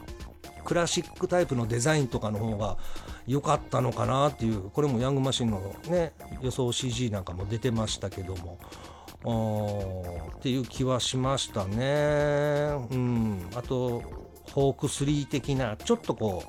[0.64, 2.78] クラシックタイプのデザインとかの方が
[3.28, 8.58] 良かったのかなっていうこれもヤングマシンのね予想 CG なんかも出てましたけども
[9.24, 11.86] っていう気はしましたね。
[12.92, 14.02] うん、あと、
[14.52, 16.44] ホーク3的な、ちょっとこ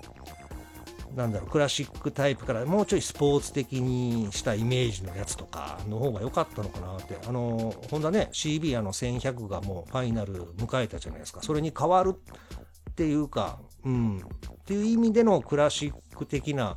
[1.13, 7.17] う、なんだろう、クラシックタイプからもうちょいスポーツ的にしたイメージのやつとかの方が良かったのかなって。
[7.27, 11.41] あの、ホンダね、CB あの1100がもうファイナル迎えたじゃないですか。
[11.43, 14.21] それに変わるっていうか、うん、っ
[14.65, 16.77] ていう意味でのクラシック的な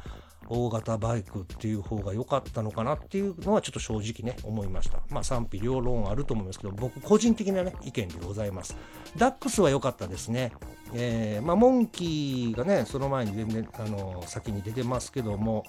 [0.50, 5.00] 大型バイクっていう方が良かったのかなっていうのはちょっと正直ね思いました。
[5.10, 8.78] まあ賛否両論あると思いますけど僕個人的なね意見でございます。
[9.18, 10.54] ダックスは良かったですね。
[10.94, 15.66] えー、まあモンキーがねその前に全然あの先に出てますけども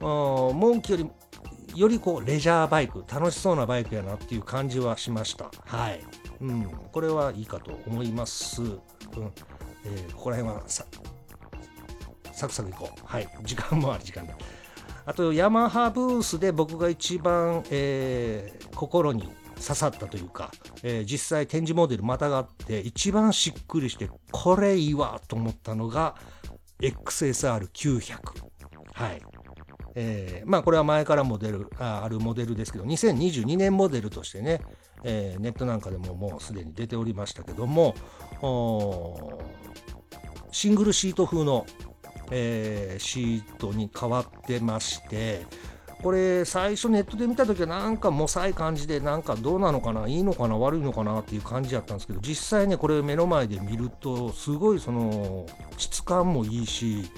[0.00, 5.50] モンキーよりよりこうレジャーバイク楽しそうなバイクやなっていう感じはしました。
[5.66, 6.00] はい、
[6.40, 8.80] うん、これはいいかと思います、うん。
[9.84, 10.84] えー、ここら辺はさ
[12.32, 13.00] サクサクいこう。
[13.04, 13.28] はい。
[13.42, 14.34] 時間もある時間だ。
[15.04, 20.50] あと、ヤマハブースで僕が一番、えー、心に刺さったというか、
[20.82, 26.16] えー、実際展示モデルまたがって一番しっくりしてこれいいわと思ったのが
[26.80, 28.18] XSR900
[28.94, 29.22] はい
[29.96, 34.60] えー、まあこれは前からモデルああるモデルですけど2022年モデルとしてね、
[35.04, 37.94] えー、ネットなんかでももうすでに出ておりましたけども
[40.52, 41.66] シングルシート風の
[42.30, 45.44] えー、シートに変わってまして
[46.02, 57.10] これ最初ネットで見た時はなんかもさい感じでなんかどうなのかないいのかな悪いのかなっていう感じやったんですけど実際ねこれ目の前で見るとすごいその質感もいいし、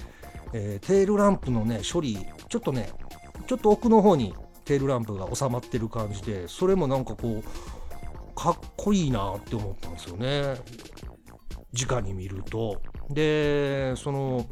[0.51, 2.17] えー、テールランプのね処理
[2.49, 2.89] ちょっとね
[3.47, 7.43] ちょっと奥の方にテールランプが収まってる感じでそれもなんかこう
[8.35, 10.55] かっこいいなって思ったんですよね。
[11.73, 12.81] 直に見ると。
[13.09, 14.47] でその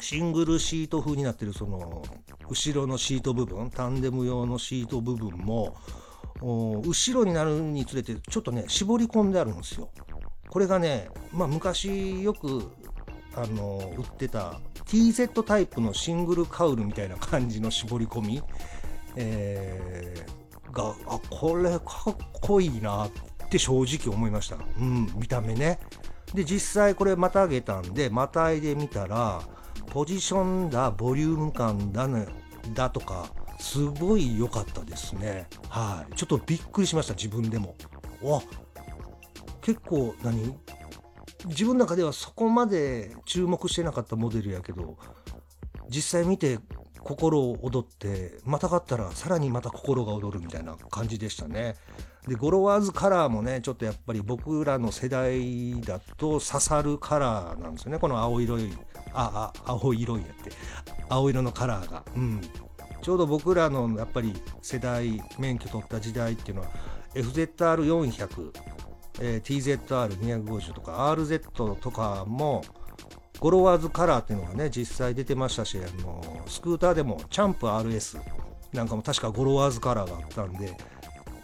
[0.00, 2.02] シングルシート風になってるその
[2.48, 5.76] 後ろのシート部分タンデム用のシート部分も
[6.40, 9.90] 後ろになるにつれてちょっとね絞り込んであるんですよ。
[10.48, 12.72] これがねまあ昔よく
[13.34, 18.42] あの売ってた TZ タイプのシングルカウルみたいな感じの絞り込み、
[19.16, 20.39] えー、
[20.72, 23.10] があこれかっこいいなっ
[23.48, 24.56] て正直思いました。
[24.78, 25.78] うん見た目ね。
[26.34, 29.42] で実際これまたげたんでまたいでみたら
[29.88, 32.26] ポジションだボリューム感だ,、ね、
[32.74, 33.26] だとか
[33.58, 35.48] すごい良かったですね。
[35.68, 36.14] はい。
[36.14, 37.74] ちょっとびっくりしました自分でも。
[38.22, 38.42] わ
[39.62, 40.56] 結構何
[41.46, 44.98] 自分の中ではそこまで注目してなかったモデルやけど
[45.88, 46.58] 実際見て
[47.02, 51.76] 心を躍ってまたがったらさらにまた心が躍るみたいな感じでしたね。
[52.28, 57.98] でゴロワーズカラーもねちょっとやっぱり僕らの世代だと刺さるカラーなんですよね。
[57.98, 58.70] この青色い
[59.12, 60.52] ああ青色いやって。
[61.08, 62.04] 青色のカラーが。
[62.14, 62.40] うん。
[63.02, 66.68] ちょうど僕らのやっぱり世代免許取った時代っていうのは
[67.14, 68.52] FZR400、
[69.20, 72.62] えー、TZR250 とか RZ とかも
[73.40, 78.20] ゴロワーズカラーっていうのがね実際出てましたしあのスクーターでもチャンプ RS
[78.72, 80.76] なんかも確かゴロワーズカラーがあったんで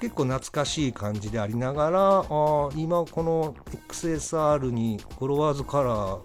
[0.01, 2.25] 結構懐かしい感じでありながらあ
[2.77, 3.55] 今この
[3.89, 6.21] XSR にゴロワーズカラー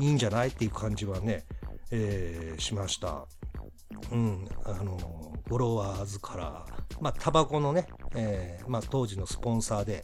[0.00, 1.44] いいんじゃないっていう感じはね、
[1.90, 3.26] えー、しました。
[4.10, 4.96] うん、あの
[5.48, 10.02] ゴロワーズカラー、まあ、タバコのね、えーまあ、当時のスポンサーで、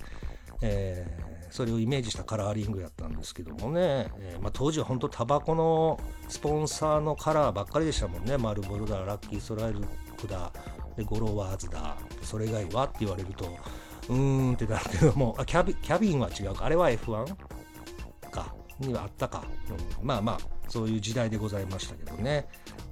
[0.61, 1.07] え、
[1.51, 9.81] それをイメージしたカラーリングやったんですけどもね、えーまあ、当時は本当タバコのスポンサーのカラーばっかりでしたもんね、マルボルだ、ラッキーストライル
[10.21, 10.53] クだ、
[10.97, 13.47] でゴロワーズだ、それ以外はって言われると、
[14.09, 17.35] うーんってなるけども、あキャビキャビンは違うか、あれは F1?
[18.31, 19.45] か、にはあったか、
[20.01, 22.47] うん、まあまあ、そういう時代でございましたけどね。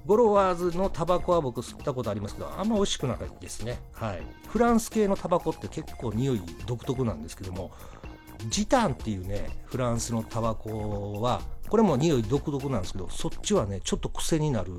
[0.05, 3.77] ゴロワーズのタバコは僕吸ったことありますけど、あんま美味しくないですね。
[3.91, 4.21] はい。
[4.47, 7.71] フランス系のタバコって結構匂い独特なんですけども、
[8.49, 14.73] ジタンっていうね、フランスのタバコは、これも匂い独特なんですけど、そっちはね、ちょっと癖になる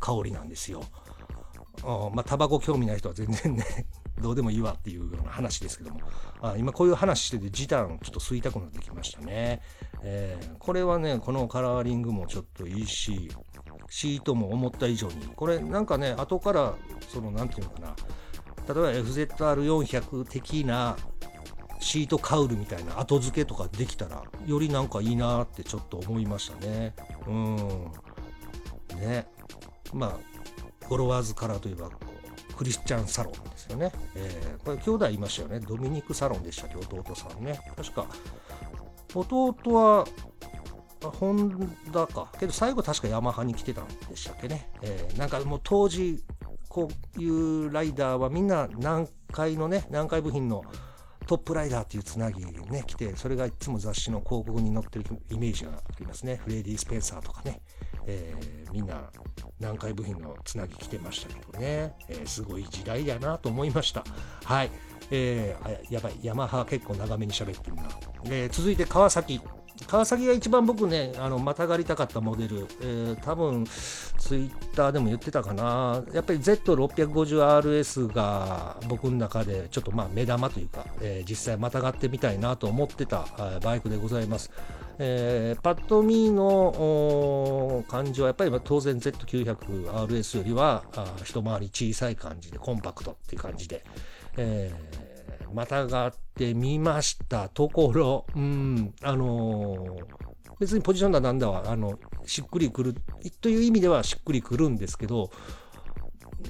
[0.00, 0.82] 香りなんですよ。
[1.82, 3.64] あまあ、タバコ興味ない人は全然ね
[4.20, 6.00] どうでもいいわっていうような話ですけども、
[6.40, 9.60] あ今こういう話してて、時短ちょっと吸いたくなってきましたね。
[10.02, 13.30] えー、これはね、このカラーリングもちょっといいし、
[13.90, 16.74] シートも思った以上に、これなんかね、後から、
[17.12, 17.94] その、なんていうのかな、
[18.74, 20.96] 例えば FZR400 的な
[21.80, 26.94] シートカウルみたいな後付けとかできたら、よりなんかいいなってちょっと思いましたね。
[27.26, 27.56] うん。
[29.00, 29.26] ね。
[29.92, 31.90] まあ、フォロワーズカラーといえば
[32.56, 33.92] クリスチャンサロンですよね。
[34.14, 35.60] えー、これ兄弟いましたよね。
[35.60, 37.60] ドミニクサロンでしたっけ、弟さんね。
[37.76, 38.06] 確か、
[39.14, 40.06] 弟は
[41.00, 42.30] ホンダか。
[42.38, 44.70] けど最後確かヤマハに来てたんでしたっけね。
[44.82, 46.24] えー、なんかもう当時、
[46.68, 50.64] こういうライダーはみんな南海のね、南海部品の
[51.26, 56.36] トップライダーっていうつなぎね、来て、それがいつも雑誌の広告に載ってるイメージがありますね。
[56.36, 57.60] フレディ・スペンサーとかね。
[58.06, 59.10] えー、みんな
[59.58, 64.04] 南海部品のつなぎ来てましたけどね、えー、すごい時代やなと思いました。
[64.44, 64.70] はい。
[65.10, 67.88] えー、やばい、ヤマハ結構長めに喋ってるな。
[68.24, 69.40] えー、続いて川崎。
[69.86, 83.26] 川崎が一番僕ね、あのまたがりたかったモデル、えー、多分ツイッターでも言ってたかな、やっぱり Z650RS が僕の中でちょっとまあ目玉というか、えー、実際またがってみたいなと思ってた
[83.62, 84.50] バイクでございます。
[84.98, 90.84] えー、パッと見の感じはやっぱり当然 Z900RS よりは
[91.22, 93.84] 一回り小さい感じでコンパクトっていう感じで、
[94.38, 95.05] えー、
[95.52, 99.96] またがってみましたところ、うん、あの、
[100.58, 102.94] 別にポジションだなんだは、あの、しっくりくる、
[103.40, 105.30] という意味ではしっくりくるんですけど、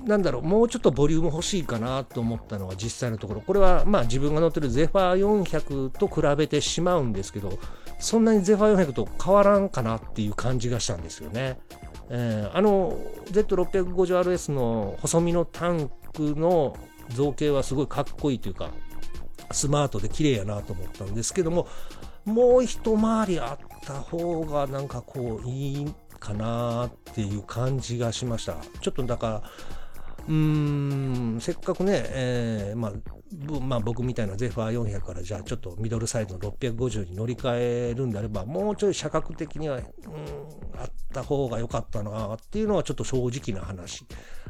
[0.04, 7.58] なんだろう、もうちょっとボリューム欲しいかなと思ったのは実際のところ、これはまあ自分が乗ってるゼファー400と比べてしまうんですけど、
[7.98, 11.58] そんなにゼファー400と変わらんかなっていう感じがしたんですよね。
[12.08, 12.96] えー、あの
[13.30, 16.76] Z650RS の細身のタンクの
[17.10, 18.70] 造形はすごいかっこいいというか、
[19.52, 21.68] スマートで綺麗やなと思ったんですけども、
[22.24, 28.56] もう一回りあった方がなんかこういいかなっていう感じがしました。
[28.80, 29.42] ちょっとだから、
[30.28, 30.34] うー
[31.36, 32.92] ん、せっかくね、えー、まあ、
[33.60, 39.82] まあ、僕みたいなゼファー400からじゃあちょっとミドルサイズの650に乗り換えるんであればもうちょい社格的には、うん、
[40.80, 44.04] あった方が良かったなっていうのはちょっと正直な話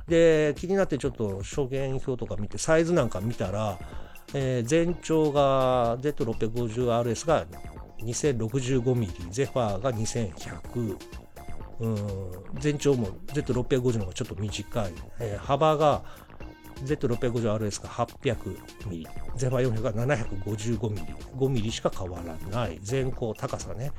[0.09, 3.79] で気になってちょっと諸言表とか見てサイズなんか見たら、
[4.35, 7.47] えー、全長が Z650RS が
[8.01, 10.97] 2065mm ゼファーが2100
[11.79, 11.97] うん
[12.59, 16.03] 全長も Z650 の方がちょっと短い、えー、幅が
[16.85, 22.79] Z650RS が 800mm、ゼファ400が 755mm、5mm しか変わらない。
[22.83, 23.93] 全高高さね、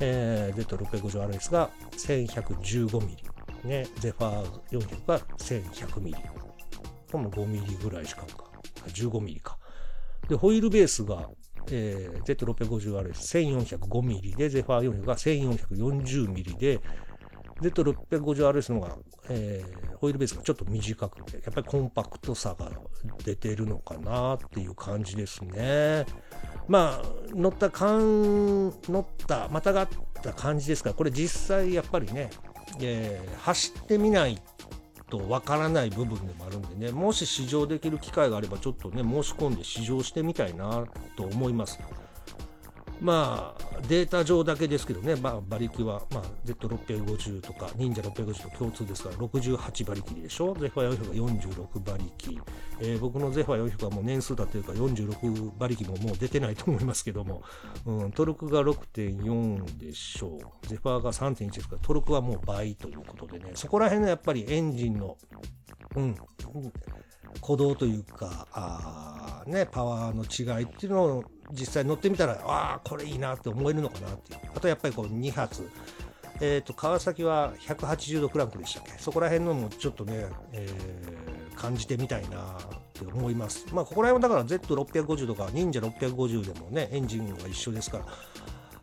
[0.00, 3.16] えー、Z650RS が 1115mm、
[3.64, 6.14] ね、ゼファ400が 1100mm。
[7.10, 8.44] この 5mm ぐらいしかか、
[8.88, 9.51] 15mm か。
[10.28, 11.28] で、ホイールベースが、
[11.70, 16.80] えー、Z650RS1405mm で、ゼファー400が 1440mm で、
[17.60, 22.70] Z650RS の方が、えー、ホイールベースがちょっと短くて、やっぱりコンパクトさが
[23.24, 26.06] 出てるのかなっていう感じですね。
[26.68, 29.88] まあ、乗った感、乗った、またがっ
[30.22, 32.30] た感じですから、これ実際やっぱりね、
[32.80, 34.40] えー、走ってみない
[35.12, 40.86] とわからない部分でもあるんでね、もし試乗できる機会があれば、ちょっとね、申し込んで試乗してみたいな
[41.16, 41.78] と思います。
[43.02, 52.40] まあ、データ上だけですけどね、まあ、馬力は、まあ、Z650 とか、忍者650と共通ですから、68馬力でしょ、ゼファー400が46馬力、
[52.80, 57.42] えー、僕のゼファー400はもう年数だというか、46馬力ももう出てないと思いますけども、
[57.86, 65.18] うん、トルクが6.4でしょう、ゼファーが3.1ですから、トルクはもう倍ということでね、そこら辺のやっぱりエンジンの、
[65.96, 66.14] うん、
[67.40, 74.40] 鼓動というか、あね、パワーの違いっていうのを実際乗ってみたら、ああ、これいいなって思えるのかなっていう。
[74.56, 75.68] あとやっぱりこう2発。
[76.40, 78.92] えっ、ー、と、川崎は180度クランクでしたっけ？
[78.98, 82.58] そこら辺のもちょっとね、えー、感じてみたいなっ
[82.94, 83.66] て思います。
[83.72, 88.06] まあ、ここら辺はだから Z650 とか忍者650でもね、エンジンが一緒ですから、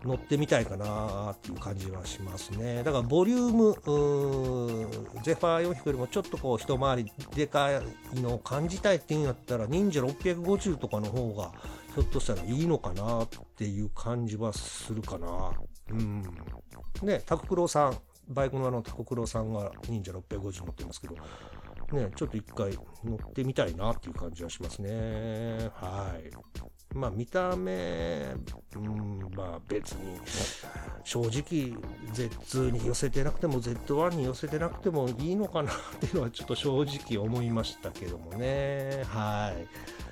[0.05, 2.83] 乗ってみたいかなっていう感じはしますね。
[2.83, 7.69] だからボリューム、ーゼファー400よりもちょっとこう一回りでか
[8.15, 11.51] いのを感じたいっていうんやったら、忍者650とかの方が
[11.93, 15.51] ひょっとしたらいいのかなっていう感じはするかな。
[15.91, 16.23] うん。
[17.01, 21.15] ね、タククロさん、バイクのあのタククロさんが忍者650乗ってますけど、
[21.91, 25.71] ね、ちょっと一回乗ってみたいなっていう感じはしますね。
[25.73, 26.95] はい。
[26.95, 28.33] まあ見た目、
[28.75, 30.19] うん、まあ別に、
[31.03, 31.29] 正直
[32.13, 39.03] Z2 に寄せてなくても Z1 に寄せてなくてもいいのかなっていうのはちょっと正直思いましたけどもね。
[39.07, 40.08] はい。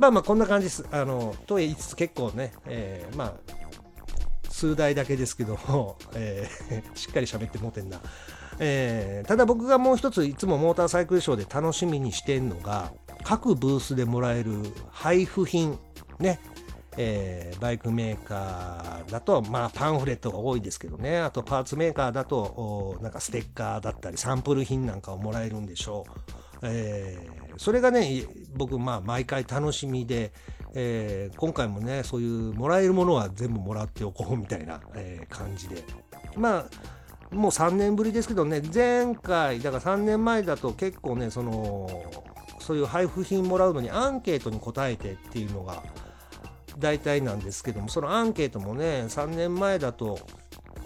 [0.00, 0.86] まあまあこんな感じです。
[0.90, 3.34] あの、と言いつつ結構ね、えー、まあ、
[4.48, 8.00] 数台だけですけども、 えー、しっかり喋ってもうてんな。
[8.58, 12.92] えー、ただ僕がもう一ついつもモーターサイクルショーで楽しみにしてんのが
[13.22, 14.52] 各ブースでもらえる
[14.90, 15.78] 配布品
[16.18, 16.40] ね、
[16.98, 26.20] えー、バイクメーカーだと、まあ、パンフレットが多いですけどね、あとパーツメーカーだと、なんかステッカーだったり、サンプル品なんかをもらえるんでしょう。
[26.62, 27.18] え、
[27.60, 28.24] それがね、
[28.56, 30.32] 僕、まあ、毎回楽しみで、
[30.72, 35.84] えー、今回もね、そういうもらえるものは全部もらっておこうみたいな、えー、感じで。
[36.36, 36.66] ま
[37.30, 41.86] あ、もう3年ぶりですけどね、前回、だから3年前だと結構ね、その、
[42.60, 45.82] そういう配布品もらうのにアンケートに答えてっていうのが、
[46.78, 50.18] 大体なんですけどもそのアンケートもね3年前だと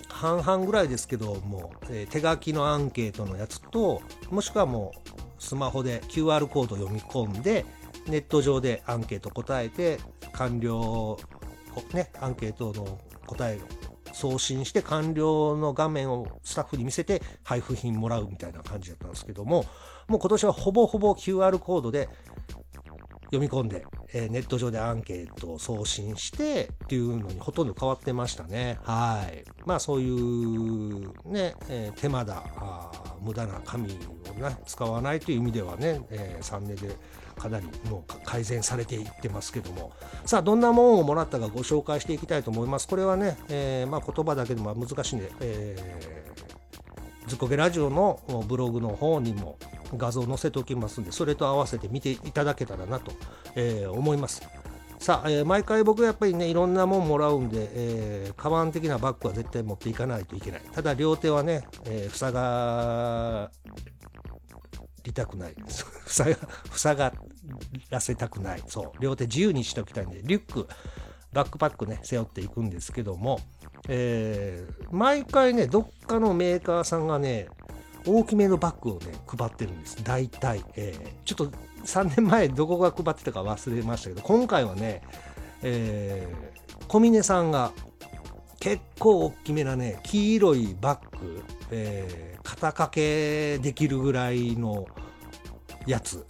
[0.09, 5.14] 半々ぐらいですけども、えー、手書きのアンケートのやつともしくはもう
[5.45, 7.67] スマホで QR コード読み込んで
[8.09, 9.99] ネット上でアンケート答えて
[10.33, 11.19] 完了
[11.93, 13.61] ねアンケートの答えを
[14.15, 19.67] 送信して完了の画面をスタッフに見せて配布品もらうみたいな感じだったんですけども
[20.09, 22.09] もう今年はほぼほぼ QR コードで
[23.35, 28.79] 読み込んで、えー、ネット上でアンケートを送信してっていうのにほとんど変わってましたね。
[28.83, 29.45] はい。
[29.67, 32.45] まあそういうね、えー、手間だ、
[33.21, 33.95] 無駄な紙を
[34.39, 36.97] ね、使わないという意味ではね、えー、3年で
[37.37, 39.93] かなりもう改善されていってますけども
[40.25, 49.59] さあどんなもんをもらったかご紹介していきたいと思いますこれはね、えー、まあ、言葉だけでも難しいんで、えー、ずっこけラジオのブログの方にも
[49.97, 53.13] 画像載せておきますんで、それと合わせて見ていただけたらなと、
[53.55, 54.43] えー、思います。
[54.99, 60.63] さあ、えー、毎回僕はやっぱりね、いろんなもんもらうんで、えー、カバン的なバッグは絶対持っていかないといけない。
[60.73, 63.51] ただ、両手はね、えー、塞が
[65.05, 65.55] りたくない。
[66.07, 66.39] 塞が、
[66.73, 67.13] 塞が
[67.91, 68.63] らせたくない。
[68.67, 69.03] そう。
[69.03, 70.67] 両手自由にしておきたいんで、リュック、
[71.33, 73.41] バックパックね、背負っていくんですけども、
[73.89, 77.49] えー、毎回ね、どっかのメーカーさんがね、
[78.07, 80.03] 大きめのバッグをね、配ってるんです。
[80.05, 80.65] 大体。
[80.77, 85.03] えー、ちょっと3年前どこが配ってたか忘れましたけど、今回はね、
[85.63, 87.73] えー、小峰さんが
[88.61, 94.87] 結構大きめなね、黄色いバッグ、えー、肩掛けできるぐらいの
[95.87, 96.25] やつ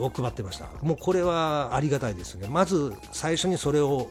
[0.00, 0.66] を配ってました。
[0.82, 2.48] もうこれはありがたいですね。
[2.48, 4.08] まず最初にそれを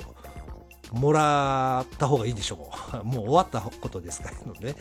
[0.94, 2.98] もらった方がいいでしょう。
[3.04, 4.76] もう終わったことですからね。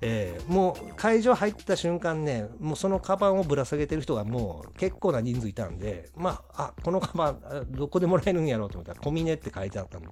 [0.00, 10.08] えー、もう会場入った瞬間ね、もうそのカバンをぶら下げてる人がもう結構な人数いたんで、まあ、あ、このカバン、どこでもらえるんやろうと思ったら、コミネって書いてあったんで、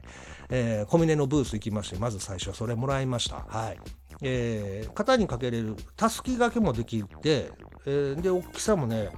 [0.51, 3.47] えー、コミネのブース行きまして、まず最初はそれもらいました。
[3.49, 3.79] はい。
[4.23, 7.53] えー、型にかけれる、たすき掛けもできて、
[7.87, 9.11] えー、で、大きさもね、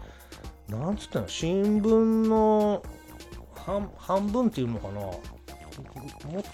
[0.68, 2.82] なんつったの、新聞の
[3.54, 5.00] 半半分っていうのかな、
[5.82, 6.44] も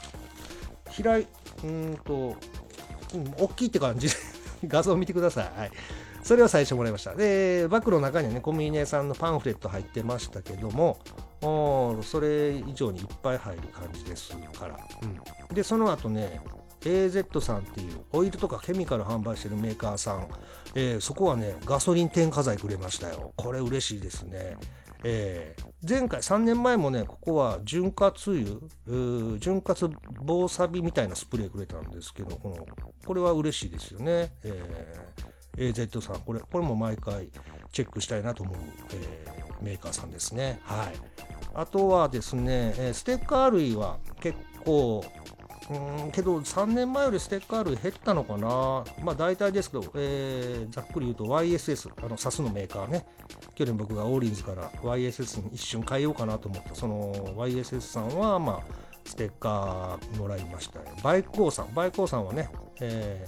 [1.03, 1.27] 開い、
[1.65, 2.37] うんと、
[3.15, 4.15] うん、大きいって感じで
[4.67, 5.59] 画像を見てください。
[5.59, 5.71] はい。
[6.23, 7.15] それを最初もらいました。
[7.15, 10.99] で、バッグの中にはね、コンビニネさんのパンフレット入ってましたけども、
[11.43, 14.79] おそれ以上にいっぱい入る感じですから。
[15.03, 16.41] うん、で、その後ね、
[16.81, 20.29] AZ さんっていうオイルとかケミカル販売してるメーカーさん、
[20.75, 23.33] えー、そこはね、ガソリン添加剤くれましたよ。
[23.37, 24.57] これ嬉しいですね。
[25.05, 32.67] えー、前回3年前もねここは潤滑油潤滑防サビみたいなスプレーくれたんですけどこの
[33.07, 37.29] これは嬉しいですよね、えー、AZ さんこれこれも毎回
[37.73, 38.57] チェックしたいなと思う、
[38.95, 40.61] えー、メーカーさんですね。
[40.63, 40.95] はい。
[41.55, 45.05] あとはですね、えステッカー類は結構
[45.71, 48.85] うんけど3年前よりステッカー類減ったのかな。
[49.03, 53.07] まあ大体ですけど、えー、ざっくり言うと YSS あの SAS のメーカーね。
[53.55, 56.75] 去年僕がオーリンズから YSS に一瞬変えようかなと思った。
[56.75, 58.75] その YSS さんはまあ
[59.07, 61.73] ステッカーもらいましたバイク王さん。
[61.75, 62.51] バイク王さんはね、
[62.81, 63.27] え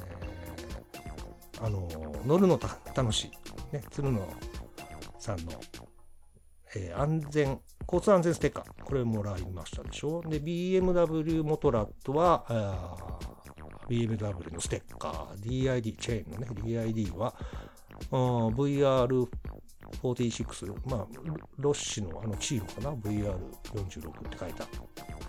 [1.54, 1.88] ー、あの
[2.26, 2.60] 乗るの
[2.94, 3.30] 楽し
[3.72, 4.26] い、ね、鶴野
[5.18, 5.52] さんの、
[6.74, 10.22] えー、安全交通安全ステッカー、これもらいましたでしょ？
[10.26, 12.44] で、BMW モトラットは、
[13.88, 17.32] BMW のステッカー、DID、チェーンのね、DID は、
[18.10, 21.06] VR46、まあ、
[21.58, 24.66] ロッシのあのチームかな、VR46 って書いた、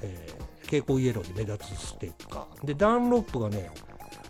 [0.02, 0.32] えー、
[0.64, 2.66] 蛍光イエローで目立つステッカー。
[2.66, 3.70] で、ダンロップがね、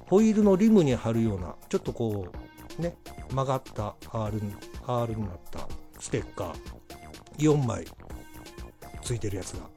[0.09, 2.27] ホイールのリムに貼るような、ちょっとこ
[2.77, 2.97] う、ね、
[3.29, 4.41] 曲がった R,
[4.85, 5.65] R になった
[5.99, 7.85] ステッカー、4枚。
[9.07, 9.69] ついてるやつが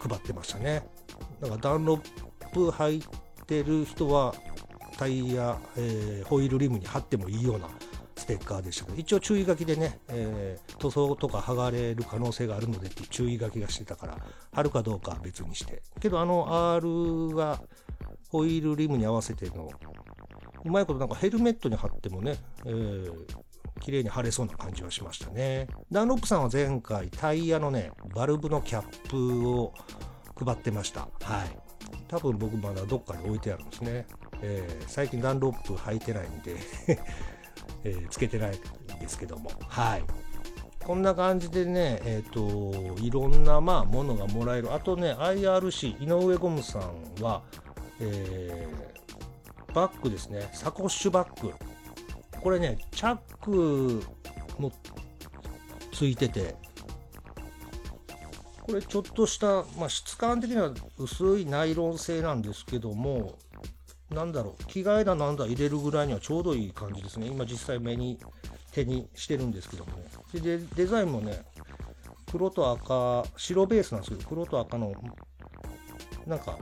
[0.00, 0.82] 配ってましたね。
[1.40, 3.04] だからダンロップ履い
[3.46, 4.34] てる人は
[4.98, 7.68] タイヤ、えー、ホイールリムに貼ってもいいような
[8.16, 14.18] ステッカーでしたけど一応注意書きでね、えー、塗装とか剥がれる可能性があるのでって注意書きがしてたから
[14.52, 15.80] 貼るかどうかは別にして。
[16.00, 17.62] けどあの R が
[18.30, 19.70] ホイールリムに合わせての
[20.64, 23.12] うまいことなんかヘルメットに貼ってもね、えー、
[23.80, 25.66] 綺麗に貼れそうな感じはしましたね。
[25.90, 29.74] ダンロップさんは前回タイヤのね、バルブのキャップを
[30.36, 31.08] 配ってました。
[31.20, 31.58] はい。
[32.08, 34.06] 多分僕まだどっかに置いてあるんですね。
[34.42, 36.56] えー、最近ダンロップ履いてないんで
[37.84, 38.52] えー、つけてないん
[39.00, 39.50] ですけども。
[39.68, 40.04] はい。
[40.84, 44.72] こんな感じでね、えっ、ー、と、いろんな、まあ、ものがもらえる。
[44.74, 47.42] あとね、IRC、井上ゴムさんは、
[48.00, 51.52] えー、バッグですね、サコッシュバッグ。
[52.42, 54.02] これね、チャック
[54.58, 54.72] も
[55.92, 56.56] ついてて、
[58.62, 63.38] これちょっとした、まあ、質感的には薄いナイロン製なんですけども、
[64.10, 67.28] なんだろう、着替えだなんだ入れるぐらいにはちょうどいい感じですね。
[67.28, 68.18] 今実際目に、
[68.72, 70.04] 手にしてるんですけどもね。
[70.40, 71.44] で、デザインもね、
[72.30, 74.92] 黒と赤、白ベースなんですけど、黒と赤の、
[76.26, 76.58] なんか、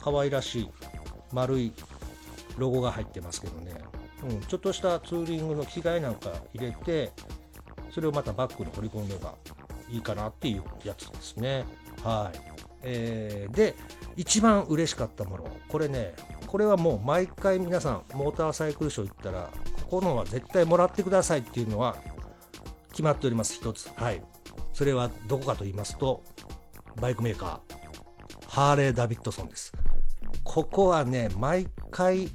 [0.00, 0.68] 可愛らしい
[1.32, 1.72] 丸い
[2.56, 3.74] ロゴが入ってますけどね。
[4.24, 7.12] うん、ちょっとしたツーリングの着替えなんか入れて、
[7.90, 9.34] それをまたバッグに掘り込めば
[9.88, 11.64] いいかなっていうやつですね。
[12.02, 12.38] はい。
[12.82, 13.74] えー、で、
[14.16, 15.48] 一番嬉しかったもの。
[15.68, 16.14] これね、
[16.46, 19.50] これはもう毎回皆さん、モーターサイクルショー行ったら、
[19.82, 21.96] ここのは絶対もらってくださいっていうのは
[22.90, 23.90] 決まっております、一つ。
[23.96, 24.22] はい。
[24.72, 26.22] それはどこかと言いますと、
[27.00, 29.72] バイクメーカー、ハーレー・ダビッドソンです。
[30.44, 32.30] ここはね、毎回、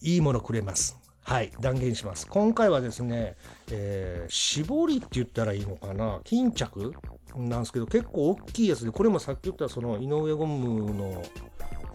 [0.00, 0.98] いいものくれます。
[1.22, 2.26] はい、断言します。
[2.26, 3.36] 今回はですね、
[3.70, 6.94] えー、絞りって言ったらいいのかな、巾着？
[7.36, 11.22] なんですけど、結構大きいやつで、これもさっき言ったその井上ゴムの、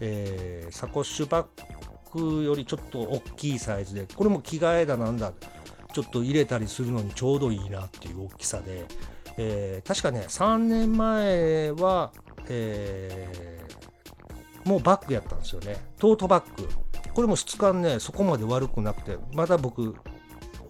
[0.00, 1.46] えー、サコッシュバッ
[2.12, 5.32] グよりちょっと大きいサイズで、これも着替えだなんだ、
[5.92, 8.86] ちょっと入れたりするのにちょうどいいなっていう大きさで、
[9.36, 12.12] えー、確かね、3年前は、
[12.48, 15.76] えー、もうバッグやったんですよね。
[15.98, 16.68] トートバッグ。
[17.14, 19.94] これも質感ね、そこまで悪くなくて、まだ僕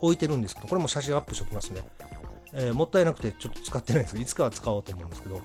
[0.01, 1.83] 置いてるんですけど、これも写真アップしておきますね。
[2.53, 5.41] えー、もったいなくてちょっと使ってないんですけど、いつかは使おうと思うんですけど、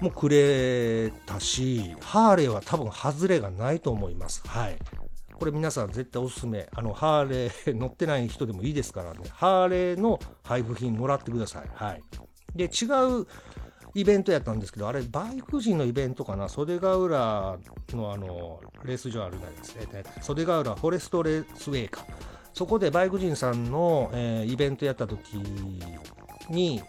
[0.00, 4.42] もうくれたし、ハーレーは多分外れがないと思います。
[4.46, 4.78] はい。
[5.34, 6.68] これ皆さん絶対おすすめ。
[6.74, 9.20] あの、ハーレー乗ってない人でもいいですからね。
[9.30, 11.70] ハーレーの配布品もらってください。
[11.74, 12.02] はい。
[12.54, 12.86] で、違
[13.20, 13.26] う
[13.96, 17.56] イベントやったんですけど、あれ、バイク人のイベントかな、袖ヶ浦
[17.92, 19.74] のあのレース場あるじゃないです
[20.14, 22.04] か、袖ヶ浦フォレストレースウェイか。
[22.52, 25.34] そこでバイク人さんの、えー、イベントやった時
[26.50, 26.82] に、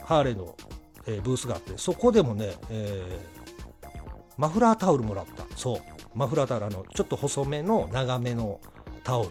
[0.00, 0.54] ハーレーの、
[1.06, 3.96] えー、ブースがあって、そこでもね、えー、
[4.36, 5.44] マフラータオルもらった。
[5.56, 5.80] そう。
[6.14, 8.60] マフラータオル、あの、ちょっと細めの長めの
[9.02, 9.30] タオル。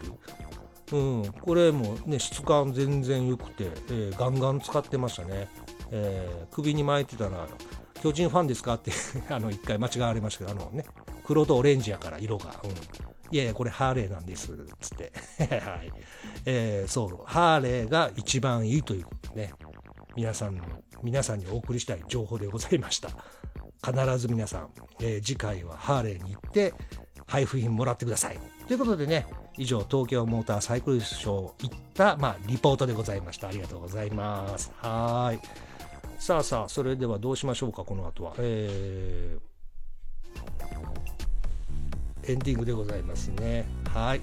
[0.91, 5.47] うん、これもね、質感全然良くて、えー、ガンガン使ってましたね。
[5.91, 7.47] えー、首に巻いてたら、
[8.01, 8.75] 巨人ファンですか？
[8.75, 8.91] って
[9.29, 10.85] あの、一回間違われましたけど、あのね、
[11.25, 12.59] 黒とオレンジやから色が。
[12.63, 12.71] うん。
[13.33, 14.47] いやいや、これハーレーなんです、
[14.79, 15.11] つって。
[15.39, 15.91] はい。
[16.45, 19.53] えー、そう、ハーレーが一番いいということでね、
[20.15, 20.61] 皆さん、
[21.03, 23.09] 皆さんにお送りしたい情報でございました。
[23.83, 24.69] 必ず皆さん、
[24.99, 26.73] えー、次回はハーレーに行って、
[27.27, 28.39] 配布品もらってください。
[28.67, 29.25] ということでね、
[29.57, 33.47] 以上、東京モーターサイクルショー行った、まあ、リポートでございました。
[33.47, 34.71] ありがとうございます。
[34.81, 35.70] はい。
[36.21, 38.35] さあさあ、それではどうしましょうか、この後は。
[38.37, 43.65] えー、エンディングでございますね。
[43.91, 44.21] はい。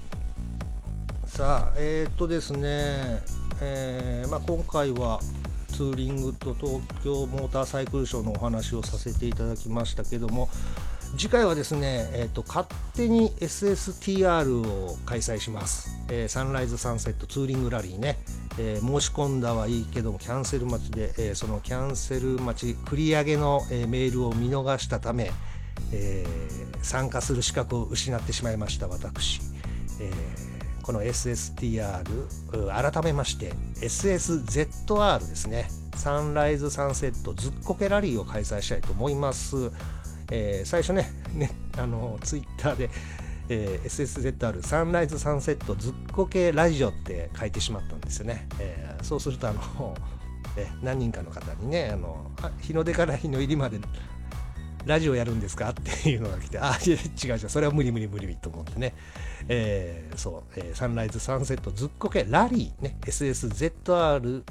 [1.25, 3.21] さあ、えー、っとですね、
[3.59, 5.19] えー、まあ、今回は
[5.73, 10.47] ツーリングと東京モーターサイクルショーのお話をさせていただきましたけども、
[11.17, 18.19] 次回はですね、えーと、勝手に SSTR を開催します、えー、サンライズサンセットツーリングラリーね、
[18.61, 25.31] えー、申し込んだはいいけどもキャンセル待ちで、えー、そのキャンセル待ち繰り上げの、えメールを見逃したため、
[25.93, 26.25] え
[26.81, 29.39] 参加する資格を失ってしまいました私、
[30.01, 30.11] え
[30.83, 32.03] この SSTR
[32.91, 39.71] 改めまして SSZR ですねサンライズサンセットずっこけラリーを開催したいと思います。
[40.31, 42.89] え、最初ね、ね、あの、ツイッターで、
[43.49, 48.47] えー、SSZR サンライズサンセットずっこけラジオって書いてしまったんですよね。
[48.59, 49.97] えー、そうすると、あの、
[50.55, 52.31] え何人かの方にね、あの、
[52.61, 53.79] 日の出から日の入りまで
[54.85, 58.93] ラジオやるんですかっていうのが来て、あ、違う違う、それは無理無理無理と思ってね、
[59.47, 64.43] えー、そう、えー、サンライズサンセットずっこけラリーね、SSZR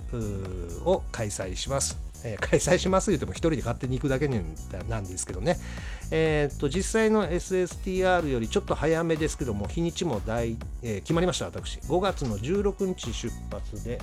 [0.85, 2.08] を開催します。
[2.25, 5.59] えー、開催します言うても1人で勝手に行くだけなんですけどね、
[6.11, 11.79] えー、っと実際の SSTR よりちょっと早めですけども日にちも大、えー、決まりました私。
[11.81, 14.01] 5月の16日出発で、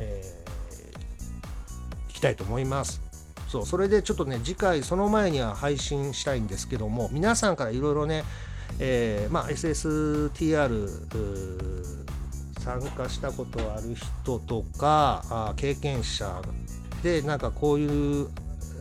[0.00, 3.08] えー、行きたいと思います。
[3.48, 8.24] そうそれでちょっとね次回その前には配信したいんですけども皆さんからいろいろね、
[8.78, 10.86] えーまあ、SSTR
[12.60, 16.42] 参加したことある人とかあ経験者
[17.02, 18.28] でなんかこういう、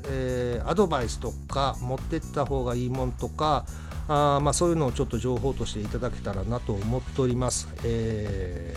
[0.09, 3.65] えー、アドバイスとか持ってった方がいいもんとか
[4.09, 7.68] あまあ、そういうのをちょっと情報としていただけたらなと思っております。
[7.84, 8.74] え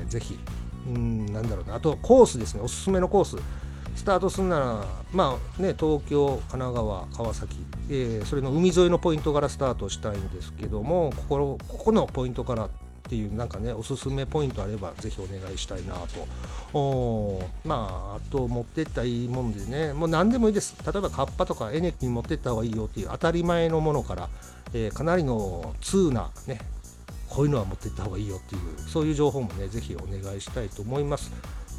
[0.00, 0.38] ー、ぜひ、
[0.88, 3.36] うん、なんだろうな、あとコースですね、おすすめのコース。
[3.94, 7.56] スタートするなら、まあね、東京、神奈川、川崎、
[7.90, 12.68] えー、それの海沿いのポイントからスタートしたいんですけども、ここここのポイントから
[13.12, 16.26] っていうなんかねおすすめポイントあればぜひお願いしたいなと。
[16.72, 20.74] おまああと持ってったいいもんでねもう何でもいいです。
[20.82, 24.30] 例えばカッパとかエネックに持ってった方がいいよっていう当たり前のものから、
[24.72, 26.58] えー、かなりの通なね
[27.28, 31.30] こういうのは持ってった方がいいよっていうそういう情報もねぜひお願いしたいと思います。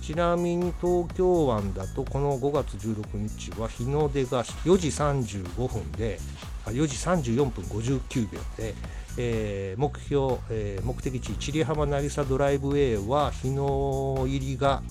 [0.04, 6.20] ちなみに東京湾だとこの5月16日は日の出が4時35分で
[6.66, 8.76] あ4時34分59秒で
[9.18, 14.82] えー、目標、えー、目的地千里浜渚ドライブウェイは日の入りが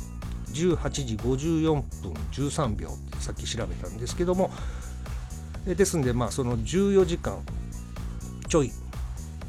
[0.53, 4.51] 18時54分13秒ってさっき調べたんですけども
[5.67, 7.39] ですんでまあその14時間
[8.49, 8.73] ちょい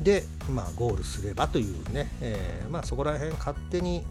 [0.01, 4.03] で、まあ、ゴールすればというね、えー、まあ、そこら辺勝手に、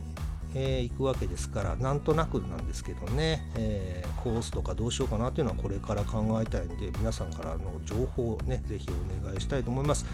[0.55, 8.87] えー、行くわけですからなんとなくなんですけどね、えー、コースとかどうしようかなというのはこれから考えたいんで皆さんからの情報をねぜひ
[9.23, 10.05] お願いしたいと思います。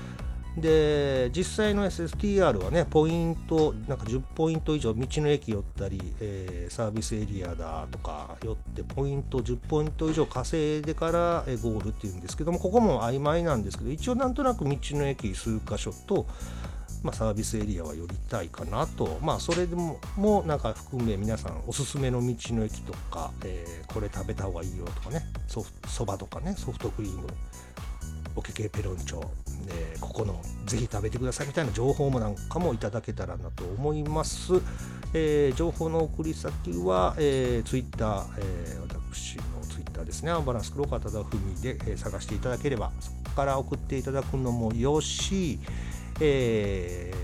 [0.56, 16.26] で実際の SSTR はねポイントなんか10ポイント以上道の駅寄ったり、えー、サービスエリアだとか寄ってポイント10ポイント以上稼いでから、えゴールっていうんですけどもここも曖昧なんですけど一応なんとなく道の駅数箇所と、
[17.02, 19.18] まあ、サービスエリアは寄りたいかなと。
[19.22, 27.26] まあそれでももなんか含め皆さんおすすめの道の駅とか、えー、これ食べた方がいいよとかねそばとかねソフトクリーム
[28.38, 29.26] おけけペロンチョ、
[30.18, 34.54] このぜひ食べてくださいみたいな情報もなんかもいただけたらなと思います。
[35.14, 45.60] えー、情報の送り先は、えー、Twitter、えー、私の Twitter ですね、アンバランス黒川忠文で、えー、探していただければ、そこから送っていただくのもよし、
[46.20, 47.14] え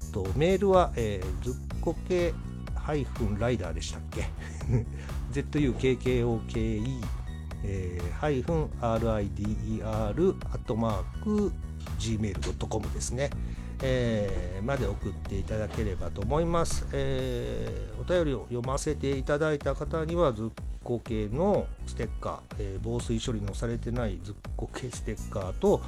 [0.00, 2.34] ー、とメールは、えー、ずっこけ
[2.74, 4.28] ハイフンライダーでしたっけ
[5.40, 7.00] ?ZUKKOKE
[8.20, 11.52] ハイフン RIDER アットマーク
[11.98, 13.30] gmail.com ですね、
[13.82, 20.48] えー、まで送っていただければと思います、えー、お便りを読ませていただいた方にはずっ
[20.82, 25.82] こ系のステッカー、えー、防水処理のされてないずっこ系ステッカーと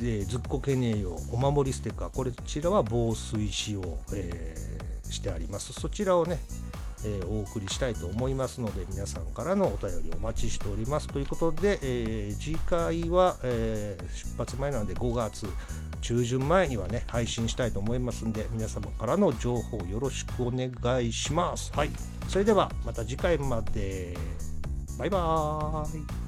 [0.00, 3.82] でずっこけねえよお守りステッカーこちらは防水仕様、
[4.14, 5.72] えー、してあります。
[5.72, 6.38] そちらをね
[7.04, 11.08] えー、お送りしたいと思いますので皆さんからのお便りお待ちしております。
[11.08, 15.46] ということで、えー、次回は、えー、出発前なので5月
[16.00, 20.70] 中旬前にはね配信したいと思いますんで皆様からの情報よろしくお願
[21.06, 21.72] いします。
[21.74, 21.90] はい。
[22.28, 24.16] それではまた次回まで。
[24.98, 26.21] バイバーイ。